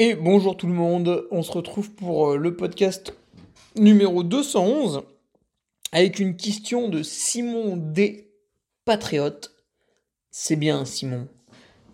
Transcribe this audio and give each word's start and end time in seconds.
Et 0.00 0.16
bonjour 0.16 0.56
tout 0.56 0.66
le 0.66 0.72
monde, 0.72 1.28
on 1.30 1.44
se 1.44 1.52
retrouve 1.52 1.92
pour 1.92 2.32
euh, 2.32 2.36
le 2.36 2.56
podcast 2.56 3.14
numéro 3.76 4.24
211 4.24 5.04
avec 5.92 6.18
une 6.18 6.36
question 6.36 6.88
de 6.88 7.04
Simon 7.04 7.76
D. 7.76 8.28
Patriote. 8.84 9.54
C'est 10.32 10.56
bien 10.56 10.84
Simon. 10.84 11.28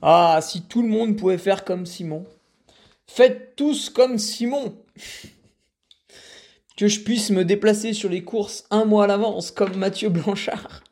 Ah, 0.01 0.39
si 0.41 0.63
tout 0.63 0.81
le 0.81 0.89
monde 0.89 1.19
pouvait 1.19 1.37
faire 1.37 1.63
comme 1.63 1.85
Simon. 1.85 2.25
Faites 3.07 3.55
tous 3.55 3.91
comme 3.91 4.17
Simon. 4.17 4.75
que 6.79 6.89
je 6.89 7.01
puisse 7.01 7.29
me 7.29 7.45
déplacer 7.45 7.93
sur 7.93 8.09
les 8.09 8.25
courses 8.25 8.65
un 8.71 8.87
mois 8.87 9.05
à 9.05 9.09
l'avance 9.09 9.51
comme 9.51 9.77
Mathieu 9.77 10.09
Blanchard. 10.09 10.85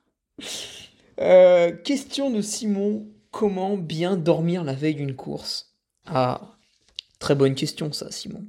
Euh, 1.22 1.72
question 1.72 2.30
de 2.30 2.42
Simon, 2.42 3.06
comment 3.30 3.78
bien 3.78 4.18
dormir 4.18 4.62
la 4.62 4.74
veille 4.74 4.96
d'une 4.96 5.16
course? 5.16 5.74
Ah, 6.04 6.57
Très 7.18 7.34
bonne 7.34 7.54
question, 7.54 7.92
ça, 7.92 8.10
Simon. 8.10 8.44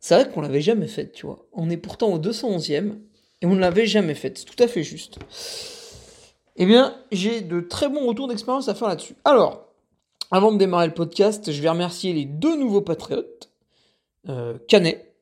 C'est 0.00 0.14
vrai 0.14 0.30
qu'on 0.30 0.40
l'avait 0.40 0.60
jamais 0.60 0.88
faite, 0.88 1.12
tu 1.12 1.26
vois. 1.26 1.46
On 1.52 1.70
est 1.70 1.76
pourtant 1.76 2.12
au 2.12 2.18
211e 2.18 2.98
et 3.40 3.46
on 3.46 3.54
ne 3.54 3.60
l'avait 3.60 3.86
jamais 3.86 4.14
faite. 4.14 4.38
C'est 4.38 4.44
tout 4.44 4.62
à 4.62 4.68
fait 4.68 4.82
juste. 4.82 5.18
Eh 6.56 6.66
bien, 6.66 6.96
j'ai 7.10 7.40
de 7.40 7.60
très 7.60 7.88
bons 7.88 8.06
retours 8.06 8.28
d'expérience 8.28 8.68
à 8.68 8.74
faire 8.74 8.88
là-dessus. 8.88 9.14
Alors, 9.24 9.64
avant 10.30 10.52
de 10.52 10.58
démarrer 10.58 10.86
le 10.86 10.94
podcast, 10.94 11.50
je 11.50 11.62
vais 11.62 11.68
remercier 11.68 12.12
les 12.12 12.24
deux 12.24 12.56
nouveaux 12.56 12.80
patriotes. 12.80 13.50
Euh, 14.28 14.58
Canet. 14.68 15.14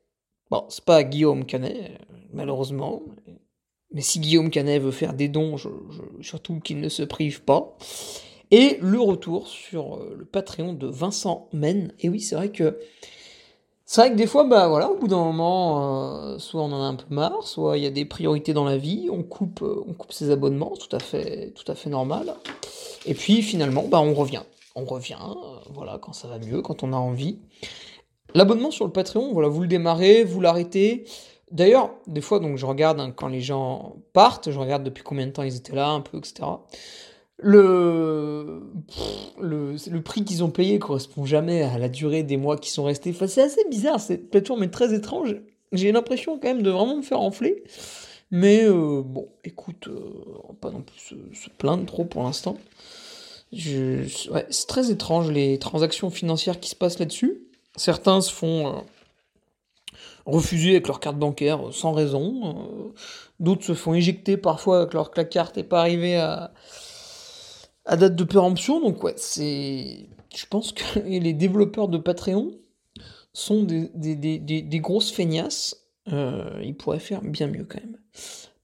Bon, 0.49 0.65
c'est 0.69 0.83
pas 0.83 1.03
Guillaume 1.03 1.45
Canet, 1.45 1.99
malheureusement. 2.31 3.03
Mais 3.91 4.01
si 4.01 4.19
Guillaume 4.19 4.49
Canet 4.49 4.81
veut 4.81 4.91
faire 4.91 5.13
des 5.13 5.27
dons, 5.27 5.55
surtout 6.21 6.59
qu'il 6.59 6.79
ne 6.79 6.89
se 6.89 7.03
prive 7.03 7.43
pas. 7.43 7.77
Et 8.53 8.77
le 8.81 8.99
retour 8.99 9.47
sur 9.47 9.95
euh, 9.95 10.15
le 10.15 10.25
Patreon 10.25 10.73
de 10.73 10.85
Vincent 10.85 11.49
Men. 11.53 11.91
Et 11.99 12.07
oui, 12.07 12.21
c'est 12.21 12.35
vrai 12.35 12.49
que. 12.49 12.77
C'est 13.83 14.01
vrai 14.01 14.11
que 14.11 14.15
des 14.15 14.27
fois, 14.27 14.43
bah 14.43 14.67
voilà, 14.67 14.91
au 14.91 14.95
bout 14.95 15.07
d'un 15.07 15.17
moment, 15.17 16.13
euh, 16.23 16.37
soit 16.37 16.61
on 16.61 16.71
en 16.71 16.83
a 16.83 16.85
un 16.85 16.93
peu 16.93 17.07
marre, 17.09 17.47
soit 17.47 17.79
il 17.79 17.83
y 17.83 17.87
a 17.87 17.89
des 17.89 18.05
priorités 18.05 18.53
dans 18.53 18.63
la 18.63 18.77
vie, 18.77 19.09
on 19.11 19.23
coupe, 19.23 19.63
euh, 19.63 19.83
on 19.87 19.93
coupe 19.93 20.13
ses 20.13 20.29
abonnements, 20.29 20.73
tout 20.77 20.95
à 20.95 20.99
fait, 20.99 21.51
tout 21.55 21.69
à 21.69 21.73
fait 21.73 21.89
normal. 21.89 22.35
Et 23.07 23.15
puis 23.15 23.41
finalement, 23.41 23.85
bah 23.87 24.01
on 24.01 24.13
revient, 24.13 24.43
on 24.75 24.85
revient, 24.85 25.17
voilà, 25.73 25.97
quand 25.99 26.13
ça 26.13 26.27
va 26.27 26.37
mieux, 26.37 26.61
quand 26.61 26.83
on 26.83 26.93
a 26.93 26.97
envie. 26.97 27.39
L'abonnement 28.35 28.69
sur 28.69 28.85
le 28.85 28.91
Patreon, 28.91 29.33
voilà, 29.33 29.49
vous 29.49 29.61
le 29.61 29.67
démarrez, 29.67 30.23
vous 30.23 30.41
l'arrêtez. 30.41 31.05
D'ailleurs, 31.51 31.89
des 32.05 32.21
fois, 32.21 32.39
donc 32.39 32.57
je 32.57 32.67
regarde 32.67 32.99
hein, 32.99 33.11
quand 33.11 33.27
les 33.27 33.41
gens 33.41 33.95
partent, 34.13 34.51
je 34.51 34.59
regarde 34.59 34.83
depuis 34.83 35.03
combien 35.03 35.25
de 35.25 35.31
temps 35.31 35.43
ils 35.43 35.55
étaient 35.55 35.75
là, 35.75 35.89
un 35.89 36.01
peu, 36.01 36.19
etc 36.19 36.43
le, 37.39 38.61
le, 39.41 40.01
prix 40.01 40.23
qu'ils 40.23 40.43
ont 40.43 40.51
payé 40.51 40.79
correspond 40.79 41.25
jamais 41.25 41.63
à 41.63 41.77
la 41.77 41.89
durée 41.89 42.23
des 42.23 42.37
mois 42.37 42.57
qui 42.57 42.69
sont 42.69 42.83
restés. 42.83 43.13
C'est 43.27 43.41
assez 43.41 43.63
bizarre, 43.69 43.99
cette 43.99 44.29
plateforme 44.29 44.63
est 44.63 44.69
très 44.69 44.93
étrange. 44.93 45.35
J'ai 45.71 45.91
l'impression 45.91 46.37
quand 46.37 46.47
même 46.47 46.61
de 46.61 46.69
vraiment 46.69 46.97
me 46.97 47.01
faire 47.01 47.19
enfler. 47.19 47.63
Mais 48.31 48.63
euh, 48.63 49.01
bon, 49.03 49.27
écoute, 49.43 49.87
euh, 49.87 50.53
pas 50.61 50.71
non 50.71 50.81
plus 50.81 51.15
se, 51.33 51.49
plaindre 51.57 51.85
trop 51.85 52.05
pour 52.05 52.23
l'instant. 52.23 52.57
C'est 53.51 54.67
très 54.67 54.89
étrange 54.89 55.29
les 55.29 55.59
transactions 55.59 56.09
financières 56.09 56.59
qui 56.59 56.69
se 56.69 56.75
passent 56.75 56.97
là-dessus. 56.97 57.43
Certains 57.75 58.21
se 58.21 58.31
font 58.31 58.67
euh, 58.67 58.81
refuser 60.25 60.71
avec 60.71 60.87
leur 60.87 60.99
carte 60.99 61.17
bancaire 61.17 61.59
sans 61.71 61.91
raison. 61.91 62.93
D'autres 63.39 63.65
se 63.65 63.73
font 63.73 63.93
éjecter 63.93 64.37
parfois 64.37 64.81
avec 64.81 64.93
leur 64.93 65.11
carte 65.11 65.57
et 65.57 65.63
pas 65.63 65.81
arriver 65.81 66.15
à, 66.15 66.53
à 67.85 67.97
date 67.97 68.15
de 68.15 68.23
péremption. 68.23 68.79
Donc 68.79 69.03
ouais, 69.03 69.15
c'est... 69.17 70.09
Je 70.35 70.45
pense 70.49 70.71
que 70.71 70.99
les 71.05 71.33
développeurs 71.33 71.87
de 71.87 71.97
Patreon 71.97 72.51
sont 73.33 73.63
des, 73.63 74.79
grosses 74.79 75.11
feignasses. 75.11 75.87
Euh, 76.11 76.59
ils 76.63 76.75
pourraient 76.75 76.99
faire 76.99 77.21
bien 77.21 77.47
mieux 77.47 77.65
quand 77.65 77.79
même. 77.79 77.97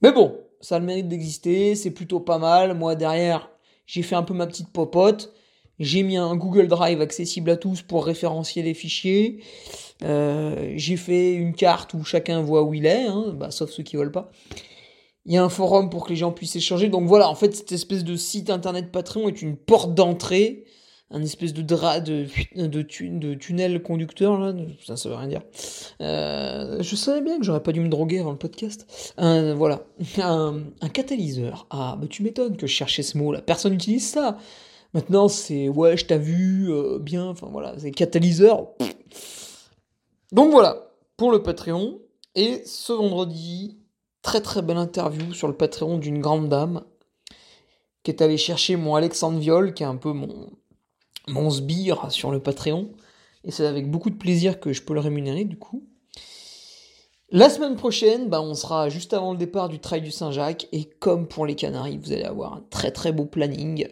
Mais 0.02 0.12
bon, 0.12 0.38
ça 0.62 0.76
a 0.76 0.80
le 0.80 0.86
mérite 0.86 1.08
d'exister, 1.08 1.76
c'est 1.76 1.92
plutôt 1.92 2.20
pas 2.20 2.38
mal. 2.38 2.74
Moi 2.76 2.96
derrière, 2.96 3.50
j'ai 3.86 4.04
fait 4.04 4.16
un 4.16 4.24
peu 4.24 4.34
ma 4.34 4.48
petite 4.48 4.70
popote. 4.70 5.34
J'ai 5.80 6.04
mis 6.04 6.18
un 6.18 6.36
Google 6.36 6.68
Drive 6.68 7.00
accessible 7.00 7.50
à 7.52 7.56
tous 7.56 7.82
pour 7.82 8.06
référencier 8.06 8.62
les 8.62 8.74
fichiers. 8.74 9.42
Euh, 10.04 10.74
j'ai 10.76 10.98
fait 10.98 11.34
une 11.34 11.54
carte 11.54 11.94
où 11.94 12.04
chacun 12.04 12.42
voit 12.42 12.64
où 12.64 12.74
il 12.74 12.86
est, 12.86 13.06
hein, 13.06 13.34
bah, 13.34 13.50
sauf 13.50 13.70
ceux 13.70 13.84
qui 13.84 13.96
veulent 13.96 14.12
pas 14.12 14.30
il 15.30 15.36
y 15.36 15.38
a 15.38 15.44
un 15.44 15.50
forum 15.50 15.92
pour 15.92 16.06
que 16.06 16.10
les 16.10 16.16
gens 16.16 16.32
puissent 16.32 16.56
échanger. 16.56 16.90
Donc 16.90 17.08
voilà, 17.08 17.30
en 17.30 17.36
fait, 17.36 17.56
cette 17.56 17.72
espèce 17.72 18.04
de 18.04 18.16
site 18.16 18.50
internet 18.50 18.92
Patreon 18.92 19.28
est 19.28 19.44
une 19.44 19.56
porte 19.56 19.94
d'entrée, 19.94 20.66
un 21.12 21.22
espèce 21.22 21.54
de 21.54 21.62
drap 21.62 22.00
de, 22.00 22.82
tunnel 22.82 23.84
conducteur, 23.84 24.40
là, 24.40 24.56
ça, 24.84 24.98
ça 24.98 25.08
veut 25.08 25.14
rien 25.14 25.28
dire. 25.28 25.42
Euh, 26.02 26.82
je 26.82 26.96
savais 26.96 27.22
bien 27.22 27.38
que 27.38 27.46
j'aurais 27.46 27.62
pas 27.62 27.72
dû 27.72 27.80
me 27.80 27.90
droguer 27.90 28.20
avant 28.20 28.32
le 28.32 28.40
podcast. 28.40 29.14
Voilà, 29.20 29.84
un, 30.18 30.64
un 30.82 30.90
catalyseur. 30.90 31.68
Ah, 31.70 31.96
bah 32.02 32.08
tu 32.10 32.24
m'étonnes 32.24 32.58
que 32.58 32.66
je 32.66 32.74
cherchais 32.74 33.04
ce 33.04 33.16
mot-là. 33.20 33.42
Personne 33.42 33.74
n'utilise 33.74 34.10
ça. 34.10 34.40
Maintenant, 34.96 35.28
c'est 35.28 35.70
ouais, 35.70 35.96
je 35.96 36.06
t'ai 36.06 36.18
vu, 36.18 36.72
euh, 36.72 36.98
bien, 36.98 37.28
enfin 37.28 37.50
voilà, 37.52 37.76
c'est 37.78 37.92
catalyseur. 37.92 38.70
Donc 40.32 40.52
voilà, 40.52 40.92
pour 41.18 41.32
le 41.32 41.44
Patreon. 41.44 42.00
Et 42.36 42.62
ce 42.66 42.94
vendredi, 42.94 43.79
très 44.30 44.42
très 44.42 44.62
belle 44.62 44.78
interview 44.78 45.34
sur 45.34 45.48
le 45.48 45.56
Patreon 45.56 45.98
d'une 45.98 46.20
grande 46.20 46.50
dame 46.50 46.84
qui 48.04 48.12
est 48.12 48.22
allée 48.22 48.38
chercher 48.38 48.76
mon 48.76 48.94
Alexandre 48.94 49.40
Viol, 49.40 49.74
qui 49.74 49.82
est 49.82 49.88
un 49.88 49.96
peu 49.96 50.14
mon, 50.14 50.52
mon 51.28 51.50
sbire 51.50 52.12
sur 52.12 52.30
le 52.30 52.40
Patreon. 52.40 52.92
Et 53.44 53.50
c'est 53.50 53.66
avec 53.66 53.90
beaucoup 53.90 54.12
de 54.12 54.18
plaisir 54.18 54.60
que 54.60 54.72
je 54.72 54.84
peux 54.84 54.94
le 54.94 55.00
rémunérer 55.00 55.46
du 55.46 55.58
coup. 55.58 55.84
La 57.32 57.50
semaine 57.50 57.76
prochaine, 57.76 58.30
bah, 58.30 58.40
on 58.40 58.54
sera 58.54 58.90
juste 58.90 59.16
avant 59.16 59.32
le 59.32 59.40
départ 59.40 59.68
du 59.68 59.80
Trail 59.80 60.02
du 60.02 60.12
Saint-Jacques. 60.12 60.68
Et 60.74 60.86
comme 60.86 61.28
pour 61.28 61.48
les 61.48 61.56
Canaries, 61.56 61.98
vous 61.98 62.12
allez 62.12 62.22
avoir 62.22 62.54
un 62.54 62.64
très 62.70 62.92
très 62.92 63.12
beau 63.12 63.26
planning 63.26 63.88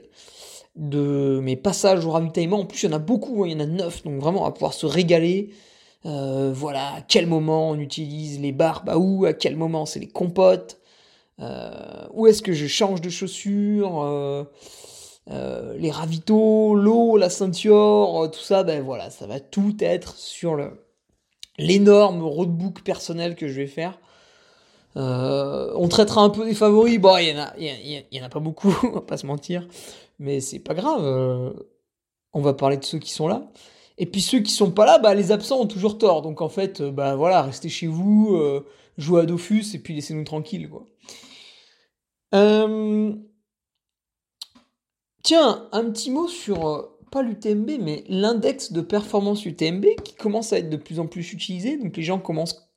de 0.76 1.40
mes 1.42 1.56
passages 1.56 2.06
au 2.06 2.12
ravitaillement. 2.12 2.60
En 2.60 2.66
plus, 2.66 2.84
il 2.84 2.92
y 2.92 2.94
en 2.94 2.96
a 2.96 3.00
beaucoup, 3.00 3.44
hein, 3.44 3.48
il 3.48 3.54
y 3.54 3.56
en 3.56 3.62
a 3.62 3.66
neuf, 3.66 4.04
donc 4.04 4.22
vraiment 4.22 4.42
on 4.42 4.46
va 4.46 4.52
pouvoir 4.52 4.74
se 4.74 4.86
régaler. 4.86 5.50
Euh, 6.06 6.52
voilà, 6.54 6.96
à 6.96 7.02
quel 7.02 7.28
moment 7.28 7.72
on 7.72 7.80
utilise 7.80 8.40
les 8.40 8.52
barbes 8.52 8.90
à 8.90 8.98
où, 8.98 9.26
à 9.26 9.34
quel 9.34 9.56
moment 9.56 9.86
c'est 9.86 10.00
les 10.00 10.08
compotes, 10.08 10.80
euh, 11.40 12.08
où 12.14 12.28
est-ce 12.28 12.42
que 12.42 12.54
je 12.54 12.68
change 12.68 13.02
de 13.02 13.10
chaussures, 13.10 14.02
euh, 14.02 14.44
les 15.78 15.92
ravitaux, 15.92 16.76
l'eau, 16.76 17.18
la 17.18 17.30
ceinture, 17.30 18.30
tout 18.32 18.40
ça, 18.40 18.64
ben 18.64 18.82
voilà, 18.84 19.10
ça 19.10 19.28
va 19.28 19.40
tout 19.40 19.76
être 19.80 20.16
sur 20.16 20.56
le 20.56 20.84
l'énorme 21.60 22.22
roadbook 22.22 22.84
personnel 22.84 23.36
que 23.36 23.48
je 23.48 23.54
vais 23.54 23.68
faire. 23.68 24.00
on 24.96 25.88
traitera 25.90 26.22
un 26.22 26.30
peu 26.30 26.46
des 26.46 26.54
favoris. 26.54 27.00
Bon, 27.00 27.18
il 27.18 27.30
y 27.30 28.22
en 28.22 28.26
a, 28.26 28.30
pas 28.30 28.40
beaucoup, 28.40 28.76
on 28.84 28.92
va 28.92 29.02
pas 29.02 29.18
se 29.18 29.26
mentir. 29.26 29.68
Mais 30.20 30.40
c'est 30.40 30.60
pas 30.60 30.76
grave. 30.76 31.02
on 32.34 32.42
va 32.42 32.54
parler 32.54 32.78
de 32.78 32.86
ceux 32.86 33.00
qui 33.00 33.12
sont 33.12 33.28
là. 33.28 33.44
Et 33.98 34.06
puis 34.06 34.22
ceux 34.22 34.40
qui 34.40 34.52
sont 34.52 34.72
pas 34.72 34.86
là, 34.86 35.00
bah, 35.00 35.14
les 35.14 35.32
absents 35.32 35.62
ont 35.62 35.68
toujours 35.68 35.98
tort. 35.98 36.22
Donc 36.22 36.42
en 36.42 36.50
fait, 36.50 36.82
bah 36.82 37.16
voilà, 37.16 37.42
restez 37.42 37.70
chez 37.70 37.88
vous, 37.88 38.36
euh, 38.36 38.66
jouez 38.98 39.22
à 39.22 39.26
Dofus 39.26 39.74
et 39.74 39.80
puis 39.80 39.96
laissez-nous 39.96 40.24
tranquilles, 40.24 40.70
quoi. 40.70 40.86
Euh, 42.36 43.14
tiens, 45.24 45.68
un 45.72 45.90
petit 45.90 46.12
mot 46.12 46.28
sur, 46.28 46.68
euh, 46.68 47.00
pas 47.12 47.24
l'UTMB, 47.24 47.80
mais 47.82 48.04
l'index 48.10 48.72
de 48.72 48.82
performance 48.82 49.46
UTMB 49.46 49.86
qui 50.04 50.14
commence 50.16 50.54
à 50.54 50.60
être 50.60 50.70
de 50.70 50.78
plus 50.78 51.00
en 51.00 51.08
plus 51.08 51.34
utilisé. 51.34 51.78
Donc 51.78 51.96
les 51.98 52.04
gens 52.04 52.20
commencent 52.20 52.70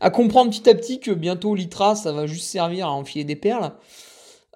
à 0.00 0.10
comprendre 0.10 0.50
petit 0.50 0.68
à 0.68 0.74
petit 0.74 1.00
que 1.00 1.10
bientôt 1.10 1.54
l'ITRA, 1.54 1.96
ça 1.96 2.12
va 2.12 2.26
juste 2.26 2.46
servir 2.46 2.86
à 2.86 2.92
enfiler 2.92 3.24
des 3.24 3.36
perles. 3.36 3.72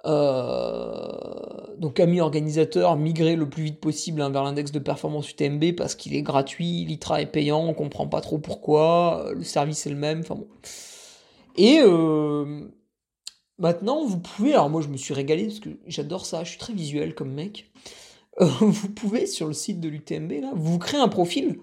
Euh, 0.05 1.77
donc 1.77 2.01
amis 2.01 2.21
organisateurs, 2.21 2.97
migrez 2.97 3.37
le 3.37 3.49
plus 3.49 3.65
vite 3.65 3.81
possible 3.81 4.21
hein, 4.23 4.31
vers 4.31 4.45
l'index 4.45 4.73
de 4.73 4.79
performance 4.79 5.31
UTMB 5.31 5.75
parce 5.77 5.95
qu'il 5.95 6.15
est 6.15 6.23
gratuit, 6.23 6.85
l'ITRA 6.85 7.23
est 7.23 7.27
payant, 7.27 7.65
on 7.65 7.75
comprend 7.75 8.07
pas 8.07 8.21
trop 8.21 8.39
pourquoi, 8.39 9.31
le 9.35 9.45
service 9.45 9.87
est 9.87 9.91
le 9.91 9.97
même, 9.97 10.21
enfin 10.21 10.37
bon. 10.37 10.49
Et 11.57 11.81
euh, 11.83 12.69
maintenant 13.59 14.05
vous 14.05 14.19
pouvez, 14.19 14.55
alors 14.55 14.71
moi 14.71 14.83
je 14.83 14.89
me 14.89 14.97
suis 14.97 15.15
régalé 15.15 15.47
parce 15.47 15.61
que 15.61 15.71
j'adore 15.87 16.27
ça, 16.27 16.45
je 16.45 16.51
suis 16.51 16.59
très 16.59 16.73
visuel 16.73 17.15
comme 17.15 17.33
mec. 17.33 17.71
Euh, 18.41 18.45
vous 18.61 18.89
pouvez 18.89 19.27
sur 19.27 19.47
le 19.47 19.53
site 19.53 19.81
de 19.81 19.89
l'UTMB 19.89 20.33
là, 20.43 20.53
vous 20.55 20.79
créez 20.79 21.01
un 21.01 21.09
profil. 21.09 21.61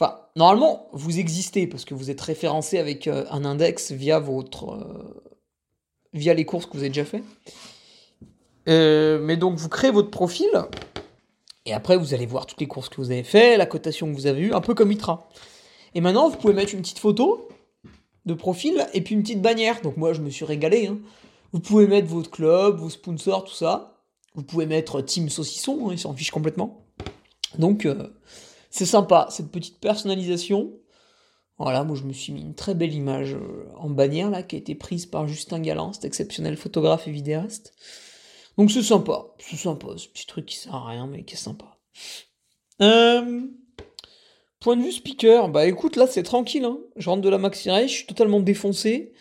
Enfin, 0.00 0.20
normalement, 0.36 0.88
vous 0.92 1.18
existez 1.18 1.66
parce 1.66 1.84
que 1.84 1.94
vous 1.94 2.10
êtes 2.10 2.20
référencé 2.20 2.78
avec 2.78 3.06
un 3.08 3.44
index 3.44 3.92
via 3.92 4.18
votre 4.18 4.80
via 6.12 6.34
les 6.34 6.44
courses 6.44 6.66
que 6.66 6.72
vous 6.72 6.80
avez 6.80 6.88
déjà 6.88 7.04
fait. 7.04 7.22
Euh, 8.68 9.18
mais 9.20 9.36
donc 9.36 9.56
vous 9.56 9.68
créez 9.68 9.90
votre 9.90 10.10
profil 10.10 10.48
et 11.66 11.72
après 11.72 11.96
vous 11.96 12.14
allez 12.14 12.26
voir 12.26 12.46
toutes 12.46 12.60
les 12.60 12.68
courses 12.68 12.88
que 12.88 12.96
vous 12.96 13.10
avez 13.10 13.24
fait, 13.24 13.56
la 13.56 13.66
cotation 13.66 14.08
que 14.10 14.14
vous 14.14 14.26
avez 14.26 14.42
eue, 14.42 14.52
un 14.52 14.60
peu 14.60 14.74
comme 14.74 14.92
ITRA. 14.92 15.28
Et 15.94 16.00
maintenant 16.00 16.28
vous 16.28 16.36
pouvez 16.36 16.54
mettre 16.54 16.74
une 16.74 16.80
petite 16.80 16.98
photo 16.98 17.48
de 18.24 18.34
profil 18.34 18.86
et 18.94 19.00
puis 19.00 19.14
une 19.14 19.22
petite 19.22 19.42
bannière. 19.42 19.80
Donc 19.82 19.96
moi 19.96 20.12
je 20.12 20.20
me 20.20 20.30
suis 20.30 20.44
régalé. 20.44 20.86
Hein. 20.86 20.98
Vous 21.52 21.60
pouvez 21.60 21.86
mettre 21.86 22.08
votre 22.08 22.30
club, 22.30 22.76
vos 22.76 22.90
sponsors, 22.90 23.44
tout 23.44 23.54
ça. 23.54 24.00
Vous 24.34 24.42
pouvez 24.42 24.66
mettre 24.66 25.02
Team 25.02 25.28
Saucisson, 25.28 25.88
hein, 25.88 25.92
ils 25.92 25.98
s'en 25.98 26.14
fichent 26.14 26.30
complètement. 26.30 26.86
Donc 27.58 27.84
euh, 27.84 28.08
c'est 28.70 28.86
sympa, 28.86 29.26
cette 29.30 29.50
petite 29.50 29.78
personnalisation. 29.78 30.72
Voilà, 31.62 31.84
moi 31.84 31.96
je 31.96 32.02
me 32.02 32.12
suis 32.12 32.32
mis 32.32 32.40
une 32.40 32.56
très 32.56 32.74
belle 32.74 32.92
image 32.92 33.34
euh, 33.34 33.68
en 33.76 33.88
bannière 33.88 34.30
là, 34.30 34.42
qui 34.42 34.56
a 34.56 34.58
été 34.58 34.74
prise 34.74 35.06
par 35.06 35.28
Justin 35.28 35.60
Galland, 35.60 35.92
cet 35.92 36.04
exceptionnel 36.04 36.56
photographe 36.56 37.06
et 37.06 37.12
vidéaste. 37.12 37.72
Donc 38.58 38.72
c'est 38.72 38.82
sympa, 38.82 39.26
c'est 39.38 39.54
sympa, 39.54 39.86
ce 39.96 40.08
petit 40.08 40.26
truc 40.26 40.46
qui 40.46 40.56
sert 40.56 40.74
à 40.74 40.88
rien 40.88 41.06
mais 41.06 41.22
qui 41.22 41.34
est 41.34 41.38
sympa. 41.38 41.78
Euh, 42.80 43.42
point 44.58 44.76
de 44.76 44.82
vue 44.82 44.90
speaker, 44.90 45.50
bah 45.50 45.66
écoute 45.66 45.94
là 45.94 46.08
c'est 46.08 46.24
tranquille, 46.24 46.64
hein. 46.64 46.78
je 46.96 47.08
rentre 47.08 47.22
de 47.22 47.28
la 47.28 47.38
maxi 47.38 47.70
race, 47.70 47.90
je 47.90 47.96
suis 47.96 48.06
totalement 48.06 48.40
défoncé. 48.40 49.12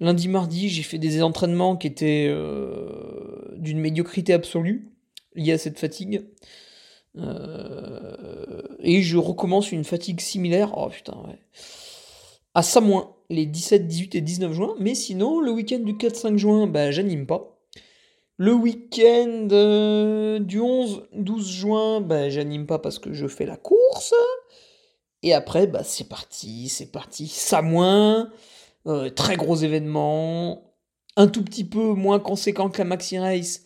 Lundi, 0.00 0.28
mardi, 0.28 0.70
j'ai 0.70 0.82
fait 0.82 0.98
des 0.98 1.22
entraînements 1.22 1.76
qui 1.76 1.88
étaient 1.88 2.26
euh, 2.30 3.52
d'une 3.56 3.78
médiocrité 3.78 4.32
absolue 4.32 4.90
liée 5.34 5.52
à 5.52 5.58
cette 5.58 5.78
fatigue. 5.78 6.22
et 8.80 9.02
je 9.02 9.18
recommence 9.18 9.72
une 9.72 9.84
fatigue 9.84 10.22
similaire. 10.22 10.72
Oh 10.78 10.88
putain, 10.88 11.18
ouais 11.28 11.38
à 12.54 12.62
Samoin 12.62 13.14
les 13.30 13.46
17, 13.46 13.86
18 13.86 14.14
et 14.14 14.20
19 14.20 14.52
juin. 14.52 14.74
Mais 14.78 14.94
sinon, 14.94 15.40
le 15.40 15.50
week-end 15.50 15.78
du 15.78 15.94
4-5 15.94 16.36
juin, 16.36 16.66
bah, 16.66 16.90
j'anime 16.90 17.26
pas. 17.26 17.58
Le 18.36 18.52
week-end 18.52 19.48
euh, 19.52 20.38
du 20.38 20.60
11-12 20.60 21.48
juin, 21.48 22.00
bah, 22.00 22.28
j'anime 22.28 22.66
pas 22.66 22.78
parce 22.78 22.98
que 22.98 23.12
je 23.12 23.26
fais 23.26 23.46
la 23.46 23.56
course. 23.56 24.14
Et 25.22 25.32
après, 25.32 25.66
bah, 25.66 25.84
c'est 25.84 26.08
parti, 26.08 26.68
c'est 26.68 26.90
parti. 26.90 27.28
Samoin, 27.28 28.30
euh, 28.86 29.10
très 29.10 29.36
gros 29.36 29.56
événement, 29.56 30.74
un 31.16 31.28
tout 31.28 31.44
petit 31.44 31.64
peu 31.64 31.92
moins 31.94 32.18
conséquent 32.18 32.68
que 32.68 32.78
la 32.78 32.84
Maxi 32.84 33.18
Race, 33.18 33.62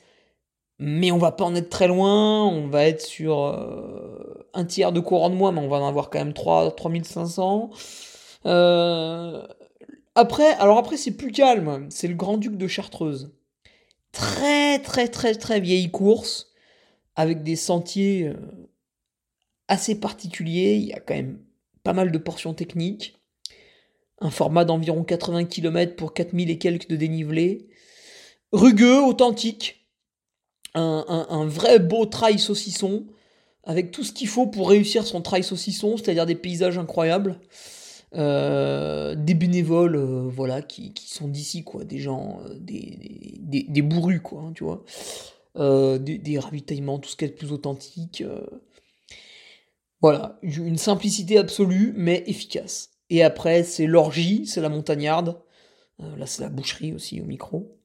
mais 0.79 1.11
on 1.11 1.19
va 1.19 1.33
pas 1.33 1.45
en 1.45 1.55
être 1.55 1.71
très 1.71 1.89
loin. 1.89 2.45
On 2.47 2.69
va 2.69 2.87
être 2.87 3.01
sur 3.01 3.45
euh, 3.47 4.47
un 4.53 4.65
tiers 4.65 4.93
de 4.93 5.01
courant 5.01 5.31
de 5.31 5.35
moins, 5.35 5.53
mais 5.53 5.61
on 5.61 5.69
va 5.69 5.79
en 5.79 5.89
avoir 5.89 6.11
quand 6.11 6.19
même 6.19 6.35
3, 6.35 6.73
3500. 6.73 7.71
Euh, 8.47 9.47
après, 10.15 10.55
alors 10.55 10.79
après, 10.79 10.97
c'est 10.97 11.11
plus 11.13 11.33
calme. 11.33 11.87
C'est 11.91 12.09
le 12.09 12.15
Grand-Duc 12.15 12.57
de 12.57 12.69
Chartreuse. 12.69 13.33
Très, 14.13 14.79
très, 14.79 15.09
très, 15.09 15.35
très 15.35 15.61
vieille 15.61 15.91
course, 15.91 16.53
avec 17.17 17.43
des 17.43 17.57
sentiers 17.57 18.29
euh, 18.29 18.35
assez 19.69 20.01
particuliers. 20.01 20.77
Il 20.77 20.87
y 20.87 20.93
a 20.93 21.01
quand 21.01 21.15
même 21.15 21.39
pas 21.83 21.93
mal 21.93 22.11
de 22.11 22.19
portions 22.19 22.55
techniques. 22.55 23.17
Un 24.21 24.31
format 24.31 24.65
d'environ 24.65 25.05
80 25.05 25.45
km 25.45 25.97
pour 25.97 26.15
4000 26.15 26.51
et 26.51 26.59
quelques 26.59 26.89
de 26.89 26.97
dénivelé. 26.97 27.69
Rugueux, 28.53 29.03
authentique. 29.03 29.87
Un, 30.75 31.47
vrai 31.47 31.79
beau 31.79 32.05
trail 32.05 32.39
saucisson, 32.39 33.07
avec 33.65 33.93
tout 33.93 34.05
ce 34.05 34.13
qu'il 34.13 34.29
faut 34.29 34.47
pour 34.47 34.69
réussir 34.69 35.07
son 35.07 35.23
trail 35.23 35.43
saucisson, 35.43 35.97
c'est-à-dire 35.97 36.27
des 36.27 36.35
paysages 36.35 36.77
incroyables. 36.77 37.41
Euh, 38.15 39.17
des 39.17 39.35
bénévoles 39.35 39.97
euh, 39.97 40.29
voilà 40.29 40.63
qui, 40.63 40.93
sont 40.97 41.27
d'ici 41.27 41.65
quoi. 41.65 41.85
Des 41.85 41.99
gens 41.99 42.39
euh, 42.47 42.55
des, 42.61 43.67
des, 43.69 43.83
bourrus 43.83 44.21
quoi 44.23 44.43
hein, 44.43 44.53
tu 44.55 44.65
vois. 44.65 44.85
Des, 45.57 46.39
ravitaillements 46.39 46.99
tout 46.99 47.09
ce 47.09 47.17
qui 47.17 47.25
est 47.25 47.29
plus 47.29 47.51
authentique 47.51 48.23
voilà. 50.01 50.39
Une 50.43 50.79
simplicité 50.79 51.39
absolue 51.39 51.95
mais 51.97 52.23
efficace. 52.27 52.91
Et 53.11 53.25
après 53.25 53.65
c'est 53.65 53.87
l'orgie 53.87 54.47
c'est 54.47 54.61
la 54.61 54.69
montagnarde. 54.69 55.41
Là 55.99 56.27
c'est 56.27 56.43
la 56.43 56.49
boucherie 56.49 56.93
aussi 56.93 57.21
au 57.21 57.25
micro. 57.25 57.77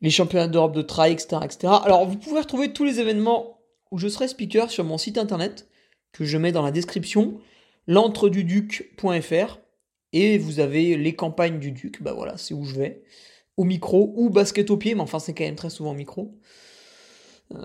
Les 0.00 0.10
championnats 0.10 0.48
d'Europe 0.48 0.74
de 0.74 0.82
trail 0.82 1.12
etc 1.12 1.38
etc 1.44 1.58
alors 1.84 2.06
vous 2.06 2.16
pouvez 2.16 2.40
retrouver 2.40 2.72
tous 2.72 2.84
les 2.84 3.00
événements 3.00 3.58
où 3.90 3.98
je 3.98 4.08
serai 4.08 4.28
speaker 4.28 4.70
sur 4.70 4.84
mon 4.84 4.96
site 4.96 5.18
internet 5.18 5.68
que 6.12 6.24
je 6.24 6.38
mets 6.38 6.52
dans 6.52 6.62
la 6.62 6.70
description 6.70 7.40
l'entreduduc.fr 7.86 9.58
et 10.12 10.38
vous 10.38 10.60
avez 10.60 10.96
les 10.96 11.14
campagnes 11.14 11.58
du 11.58 11.72
Duc, 11.72 12.02
bah 12.02 12.12
voilà, 12.12 12.36
c'est 12.36 12.54
où 12.54 12.64
je 12.64 12.76
vais, 12.76 13.02
au 13.56 13.64
micro 13.64 14.12
ou 14.16 14.30
basket 14.30 14.70
au 14.70 14.76
pied, 14.76 14.94
mais 14.94 15.00
enfin 15.00 15.18
c'est 15.18 15.34
quand 15.34 15.44
même 15.44 15.56
très 15.56 15.70
souvent 15.70 15.90
au 15.90 15.94
micro. 15.94 16.38
Euh, 17.54 17.58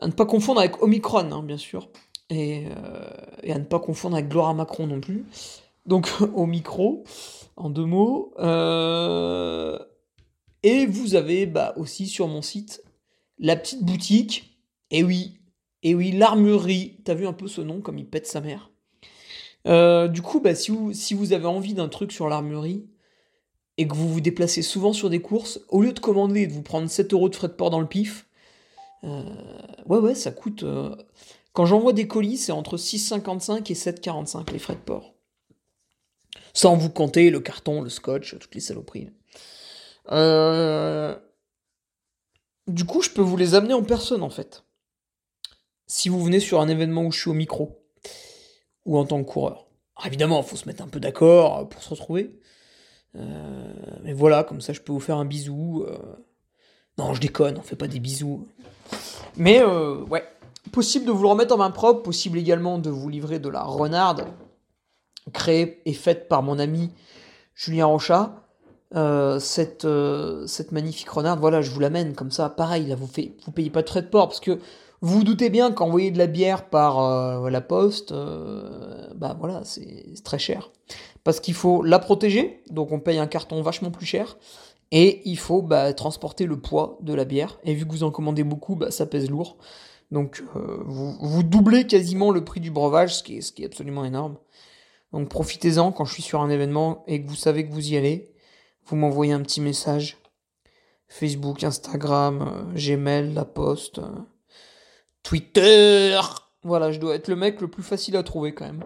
à 0.00 0.06
ne 0.06 0.12
pas 0.12 0.24
confondre 0.24 0.60
avec 0.60 0.82
Omicron, 0.82 1.30
hein, 1.30 1.42
bien 1.42 1.58
sûr, 1.58 1.90
et, 2.30 2.66
euh, 2.66 3.10
et, 3.42 3.52
à 3.52 3.58
ne 3.58 3.64
pas 3.64 3.78
confondre 3.78 4.16
avec 4.16 4.28
Gloria 4.28 4.54
Macron 4.54 4.86
non 4.86 5.00
plus. 5.00 5.24
Donc 5.84 6.08
au 6.34 6.46
micro, 6.46 7.04
en 7.56 7.70
deux 7.70 7.84
mots. 7.84 8.32
Euh, 8.38 9.78
et 10.62 10.86
vous 10.86 11.14
avez 11.14 11.46
bah, 11.46 11.74
aussi 11.76 12.06
sur 12.06 12.28
mon 12.28 12.42
site 12.42 12.82
la 13.38 13.56
petite 13.56 13.82
boutique, 13.82 14.58
et 14.90 15.02
oui, 15.02 15.40
et 15.82 15.94
oui, 15.94 16.12
l'armurerie, 16.12 17.00
t'as 17.04 17.14
vu 17.14 17.26
un 17.26 17.32
peu 17.32 17.48
ce 17.48 17.60
nom 17.60 17.80
comme 17.80 17.98
il 17.98 18.08
pète 18.08 18.26
sa 18.26 18.40
mère 18.40 18.70
euh, 19.66 20.08
du 20.08 20.22
coup, 20.22 20.40
bah, 20.40 20.54
si, 20.54 20.70
vous, 20.70 21.32
avez 21.32 21.46
envie 21.46 21.74
d'un 21.74 21.88
truc 21.88 22.12
sur 22.12 22.28
l'armurerie 22.28 22.86
et 23.78 23.86
que 23.86 23.94
vous 23.94 24.08
vous 24.08 24.20
déplacez 24.20 24.62
souvent 24.62 24.92
sur 24.92 25.10
des 25.10 25.20
courses, 25.20 25.60
au 25.68 25.82
lieu 25.82 25.92
de 25.92 26.00
commander 26.00 26.42
et 26.42 26.46
de 26.46 26.52
vous 26.52 26.62
prendre 26.62 26.88
7 26.88 27.12
euros 27.12 27.28
de 27.28 27.34
frais 27.34 27.48
de 27.48 27.52
port 27.52 27.70
dans 27.70 27.80
le 27.80 27.86
pif, 27.86 28.26
euh, 29.04 29.22
ouais, 29.86 29.98
ouais, 29.98 30.14
ça 30.14 30.30
coûte. 30.30 30.62
Euh, 30.62 30.94
quand 31.52 31.66
j'envoie 31.66 31.92
des 31.92 32.06
colis, 32.06 32.38
c'est 32.38 32.52
entre 32.52 32.76
6,55 32.76 33.70
et 33.70 33.74
7,45 33.74 34.52
les 34.52 34.58
frais 34.58 34.74
de 34.74 34.80
port. 34.80 35.14
Sans 36.54 36.76
vous 36.76 36.90
compter 36.90 37.30
le 37.30 37.40
carton, 37.40 37.82
le 37.82 37.90
scotch, 37.90 38.38
toutes 38.38 38.54
les 38.54 38.60
saloperies. 38.60 39.10
Du 42.66 42.84
coup, 42.84 43.00
je 43.00 43.10
peux 43.10 43.22
vous 43.22 43.36
les 43.36 43.54
amener 43.54 43.74
en 43.74 43.82
personne 43.82 44.22
en 44.22 44.30
fait. 44.30 44.64
Si 45.86 46.08
vous 46.08 46.22
venez 46.22 46.40
sur 46.40 46.60
un 46.60 46.68
événement 46.68 47.04
où 47.04 47.12
je 47.12 47.20
suis 47.20 47.30
au 47.30 47.34
micro 47.34 47.85
ou 48.86 48.96
en 48.96 49.04
tant 49.04 49.22
que 49.22 49.28
coureur. 49.28 49.66
évidemment, 50.06 50.40
il 50.42 50.48
faut 50.48 50.56
se 50.56 50.66
mettre 50.66 50.82
un 50.82 50.88
peu 50.88 51.00
d'accord 51.00 51.58
euh, 51.58 51.64
pour 51.64 51.82
se 51.82 51.90
retrouver. 51.90 52.38
Euh, 53.16 53.72
mais 54.02 54.12
voilà, 54.12 54.44
comme 54.44 54.60
ça 54.60 54.72
je 54.72 54.80
peux 54.80 54.92
vous 54.92 55.00
faire 55.00 55.18
un 55.18 55.24
bisou. 55.24 55.84
Euh. 55.86 55.98
Non, 56.98 57.12
je 57.12 57.20
déconne, 57.20 57.58
on 57.58 57.62
fait 57.62 57.76
pas 57.76 57.88
des 57.88 58.00
bisous. 58.00 58.48
Mais 59.36 59.62
ouais, 59.62 60.24
possible 60.72 61.04
de 61.04 61.10
vous 61.10 61.22
le 61.22 61.28
remettre 61.28 61.54
en 61.54 61.58
main 61.58 61.70
propre, 61.70 62.02
possible 62.02 62.38
également 62.38 62.78
de 62.78 62.88
vous 62.88 63.10
livrer 63.10 63.38
de 63.38 63.50
la 63.50 63.62
renarde, 63.62 64.24
créée 65.34 65.82
et 65.84 65.92
faite 65.92 66.26
par 66.26 66.42
mon 66.42 66.58
ami 66.58 66.90
Julien 67.54 67.84
Rochat. 67.84 68.34
cette, 69.40 69.86
cette 70.46 70.72
magnifique 70.72 71.10
renarde, 71.10 71.38
voilà, 71.38 71.60
je 71.60 71.70
vous 71.70 71.80
l'amène 71.80 72.14
comme 72.14 72.30
ça, 72.30 72.48
pareil, 72.48 72.86
là 72.86 72.94
vous, 72.94 73.10
vous 73.44 73.52
payez 73.52 73.68
pas 73.68 73.82
de 73.82 73.90
frais 73.90 74.00
de 74.00 74.08
port 74.08 74.28
parce 74.28 74.40
que 74.40 74.58
vous 75.02 75.18
vous 75.18 75.24
doutez 75.24 75.50
bien 75.50 75.72
qu'envoyer 75.72 76.10
de 76.10 76.18
la 76.18 76.26
bière 76.26 76.68
par 76.68 76.98
euh, 77.00 77.50
la 77.50 77.60
poste, 77.60 78.12
euh, 78.12 79.08
bah 79.14 79.36
voilà, 79.38 79.62
c'est 79.64 80.14
très 80.24 80.38
cher. 80.38 80.70
parce 81.24 81.40
qu'il 81.40 81.54
faut 81.54 81.82
la 81.82 81.98
protéger, 81.98 82.62
donc 82.70 82.92
on 82.92 83.00
paye 83.00 83.18
un 83.18 83.26
carton 83.26 83.60
vachement 83.62 83.90
plus 83.90 84.06
cher, 84.06 84.38
et 84.92 85.22
il 85.28 85.38
faut 85.38 85.62
bah, 85.62 85.92
transporter 85.92 86.46
le 86.46 86.60
poids 86.60 86.98
de 87.02 87.12
la 87.12 87.24
bière, 87.24 87.58
et 87.64 87.74
vu 87.74 87.86
que 87.86 87.92
vous 87.92 88.04
en 88.04 88.10
commandez 88.10 88.44
beaucoup, 88.44 88.76
bah, 88.76 88.90
ça 88.90 89.06
pèse 89.06 89.28
lourd. 89.28 89.56
Donc 90.10 90.42
euh, 90.54 90.82
vous, 90.84 91.16
vous, 91.20 91.42
doublez 91.42 91.86
quasiment 91.86 92.30
le 92.30 92.44
prix 92.44 92.60
du 92.60 92.70
breuvage, 92.70 93.16
ce 93.16 93.22
qui 93.22 93.38
est, 93.38 93.40
ce 93.40 93.52
qui 93.52 93.62
est 93.62 93.66
absolument 93.66 94.04
énorme. 94.04 94.36
Donc 95.12 95.28
profitez-en 95.28 95.92
quand 95.92 96.04
je 96.04 96.12
suis 96.12 96.22
sur 96.22 96.40
un 96.42 96.50
événement 96.50 97.02
et 97.06 97.22
que 97.22 97.28
vous 97.28 97.36
savez 97.36 97.66
que 97.66 97.72
vous 97.72 97.92
y 97.92 97.96
allez. 97.96 98.32
Vous 98.86 98.96
m'envoyez 98.96 99.32
un 99.32 99.40
petit 99.40 99.60
message. 99.60 100.18
Facebook, 101.08 101.64
Instagram, 101.64 102.42
euh, 102.42 102.74
Gmail, 102.74 103.32
La 103.32 103.44
Poste, 103.44 103.98
euh, 103.98 104.10
Twitter. 105.26 106.16
Voilà, 106.62 106.92
je 106.92 107.00
dois 107.00 107.16
être 107.16 107.26
le 107.26 107.34
mec 107.34 107.60
le 107.60 107.66
plus 107.66 107.82
facile 107.82 108.16
à 108.16 108.22
trouver 108.22 108.54
quand 108.54 108.64
même. 108.64 108.84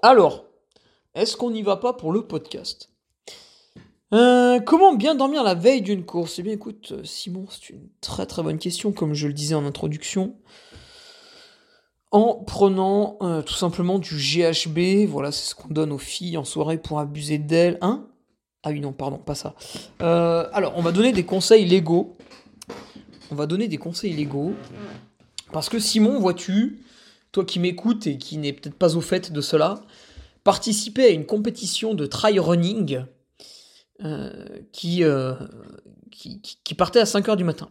Alors, 0.00 0.44
est-ce 1.16 1.36
qu'on 1.36 1.50
n'y 1.50 1.62
va 1.62 1.76
pas 1.76 1.92
pour 1.92 2.12
le 2.12 2.24
podcast? 2.28 2.88
Euh, 4.14 4.60
comment 4.60 4.94
bien 4.94 5.16
dormir 5.16 5.42
la 5.42 5.54
veille 5.54 5.82
d'une 5.82 6.04
course? 6.04 6.38
Eh 6.38 6.44
bien 6.44 6.52
écoute, 6.52 7.04
Simon, 7.04 7.46
c'est 7.50 7.70
une 7.70 7.88
très 8.00 8.26
très 8.26 8.44
bonne 8.44 8.58
question, 8.58 8.92
comme 8.92 9.12
je 9.12 9.26
le 9.26 9.32
disais 9.32 9.56
en 9.56 9.66
introduction. 9.66 10.36
En 12.12 12.34
prenant 12.34 13.16
euh, 13.22 13.42
tout 13.42 13.54
simplement 13.54 13.98
du 13.98 14.14
GHB, 14.14 15.08
voilà, 15.08 15.32
c'est 15.32 15.50
ce 15.50 15.56
qu'on 15.56 15.74
donne 15.74 15.90
aux 15.90 15.98
filles 15.98 16.36
en 16.36 16.44
soirée 16.44 16.78
pour 16.78 17.00
abuser 17.00 17.38
d'elles. 17.38 17.78
Hein? 17.80 18.06
Ah 18.62 18.70
oui, 18.70 18.78
non, 18.78 18.92
pardon, 18.92 19.18
pas 19.18 19.34
ça. 19.34 19.56
Euh, 20.00 20.48
alors, 20.52 20.74
on 20.76 20.82
va 20.82 20.92
donner 20.92 21.10
des 21.10 21.24
conseils 21.24 21.64
légaux. 21.64 22.16
On 23.32 23.34
va 23.34 23.46
donner 23.46 23.66
des 23.66 23.78
conseils 23.78 24.12
légaux. 24.12 24.54
Parce 25.52 25.70
que 25.70 25.78
Simon, 25.78 26.20
vois-tu, 26.20 26.84
toi 27.32 27.46
qui 27.46 27.60
m'écoutes 27.60 28.06
et 28.06 28.18
qui 28.18 28.36
n'es 28.36 28.52
peut-être 28.52 28.76
pas 28.76 28.94
au 28.94 29.00
fait 29.00 29.32
de 29.32 29.40
cela, 29.40 29.80
participer 30.44 31.04
à 31.04 31.08
une 31.08 31.24
compétition 31.24 31.94
de 31.94 32.04
trail 32.04 32.38
running 32.38 33.06
euh, 34.04 34.44
qui, 34.72 35.02
euh, 35.02 35.32
qui, 36.10 36.42
qui, 36.42 36.74
partait 36.74 37.00
à 37.00 37.04
5h 37.04 37.36
du 37.36 37.44
matin. 37.44 37.70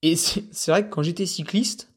Et 0.00 0.16
c'est 0.16 0.68
vrai 0.68 0.86
que 0.86 0.90
quand 0.90 1.02
j'étais 1.02 1.26
cycliste, 1.26 1.90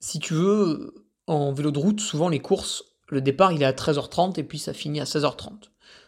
si 0.00 0.18
tu 0.18 0.32
veux, 0.32 0.94
en 1.26 1.52
vélo 1.52 1.72
de 1.72 1.78
route, 1.78 2.00
souvent 2.00 2.30
les 2.30 2.40
courses, 2.40 2.84
le 3.08 3.20
départ 3.20 3.52
il 3.52 3.62
est 3.62 3.66
à 3.66 3.72
13h30 3.72 4.40
et 4.40 4.44
puis 4.44 4.58
ça 4.58 4.72
finit 4.72 5.00
à 5.00 5.04
16h30. 5.04 5.50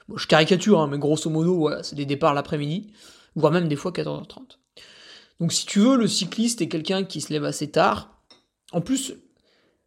Bon, 0.08 0.16
je 0.16 0.26
caricature, 0.26 0.80
hein, 0.80 0.86
mais 0.86 0.98
grosso 0.98 1.28
modo, 1.28 1.56
voilà, 1.56 1.82
c'est 1.82 1.96
des 1.96 2.06
départs 2.06 2.32
l'après-midi, 2.32 2.90
voire 3.36 3.52
même 3.52 3.68
des 3.68 3.76
fois 3.76 3.90
14h30. 3.90 4.56
Donc 5.40 5.52
si 5.52 5.66
tu 5.66 5.80
veux, 5.80 5.96
le 5.96 6.06
cycliste 6.06 6.60
est 6.60 6.68
quelqu'un 6.68 7.04
qui 7.04 7.20
se 7.20 7.32
lève 7.32 7.44
assez 7.44 7.70
tard. 7.70 8.22
En 8.72 8.80
plus, 8.80 9.14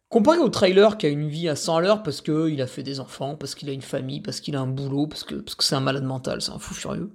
Comparé 0.08 0.38
au 0.38 0.48
trailer 0.48 0.96
qui 0.96 1.04
a 1.04 1.10
une 1.10 1.28
vie 1.28 1.50
à 1.50 1.56
100 1.56 1.76
à 1.76 1.80
l'heure 1.82 2.02
parce 2.02 2.22
qu'il 2.22 2.62
a 2.62 2.66
fait 2.66 2.82
des 2.82 2.98
enfants, 2.98 3.36
parce 3.36 3.54
qu'il 3.54 3.68
a 3.68 3.72
une 3.72 3.82
famille, 3.82 4.22
parce 4.22 4.40
qu'il 4.40 4.56
a 4.56 4.60
un 4.60 4.66
boulot, 4.66 5.06
parce 5.06 5.22
que 5.22 5.44
c'est 5.58 5.74
un 5.74 5.80
malade 5.80 6.04
mental, 6.04 6.40
c'est 6.40 6.52
un 6.52 6.58
fou 6.58 6.72
furieux. 6.72 7.12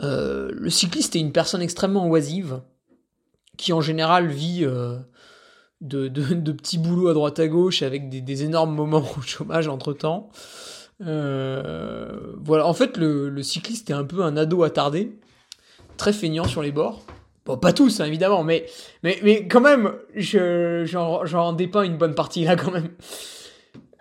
Euh, 0.00 0.50
le 0.54 0.70
cycliste 0.70 1.16
est 1.16 1.20
une 1.20 1.32
personne 1.32 1.60
extrêmement 1.60 2.08
oisive 2.08 2.62
qui 3.58 3.74
en 3.74 3.82
général 3.82 4.28
vit 4.28 4.64
euh, 4.64 4.96
de, 5.82 6.08
petits 6.52 6.78
boulots 6.78 7.08
à 7.08 7.14
droite 7.14 7.40
à 7.40 7.48
gauche 7.48 7.82
avec 7.82 8.08
des, 8.08 8.42
énormes 8.42 8.74
moments 8.74 9.04
au 9.18 9.20
chômage 9.20 9.68
entre 9.68 9.92
temps. 9.92 10.30
Euh, 11.02 12.32
voilà, 12.38 12.66
en 12.66 12.72
fait, 12.72 12.96
le 12.96 13.42
cycliste 13.42 13.90
est 13.90 13.94
un 13.94 14.04
peu 14.04 14.22
un 14.22 14.38
ado 14.38 14.62
attardé, 14.62 15.18
très 15.98 16.14
feignant 16.14 16.44
sur 16.44 16.62
les 16.62 16.72
bords. 16.72 17.04
Bon, 17.48 17.56
pas 17.56 17.72
tous, 17.72 18.00
hein, 18.00 18.04
évidemment, 18.04 18.44
mais, 18.44 18.66
mais, 19.02 19.18
mais 19.22 19.48
quand 19.48 19.62
même, 19.62 19.94
j'en 20.14 21.54
dépeins 21.54 21.82
une 21.82 21.96
bonne 21.96 22.14
partie 22.14 22.44
là, 22.44 22.56
quand 22.56 22.70
même. 22.70 22.90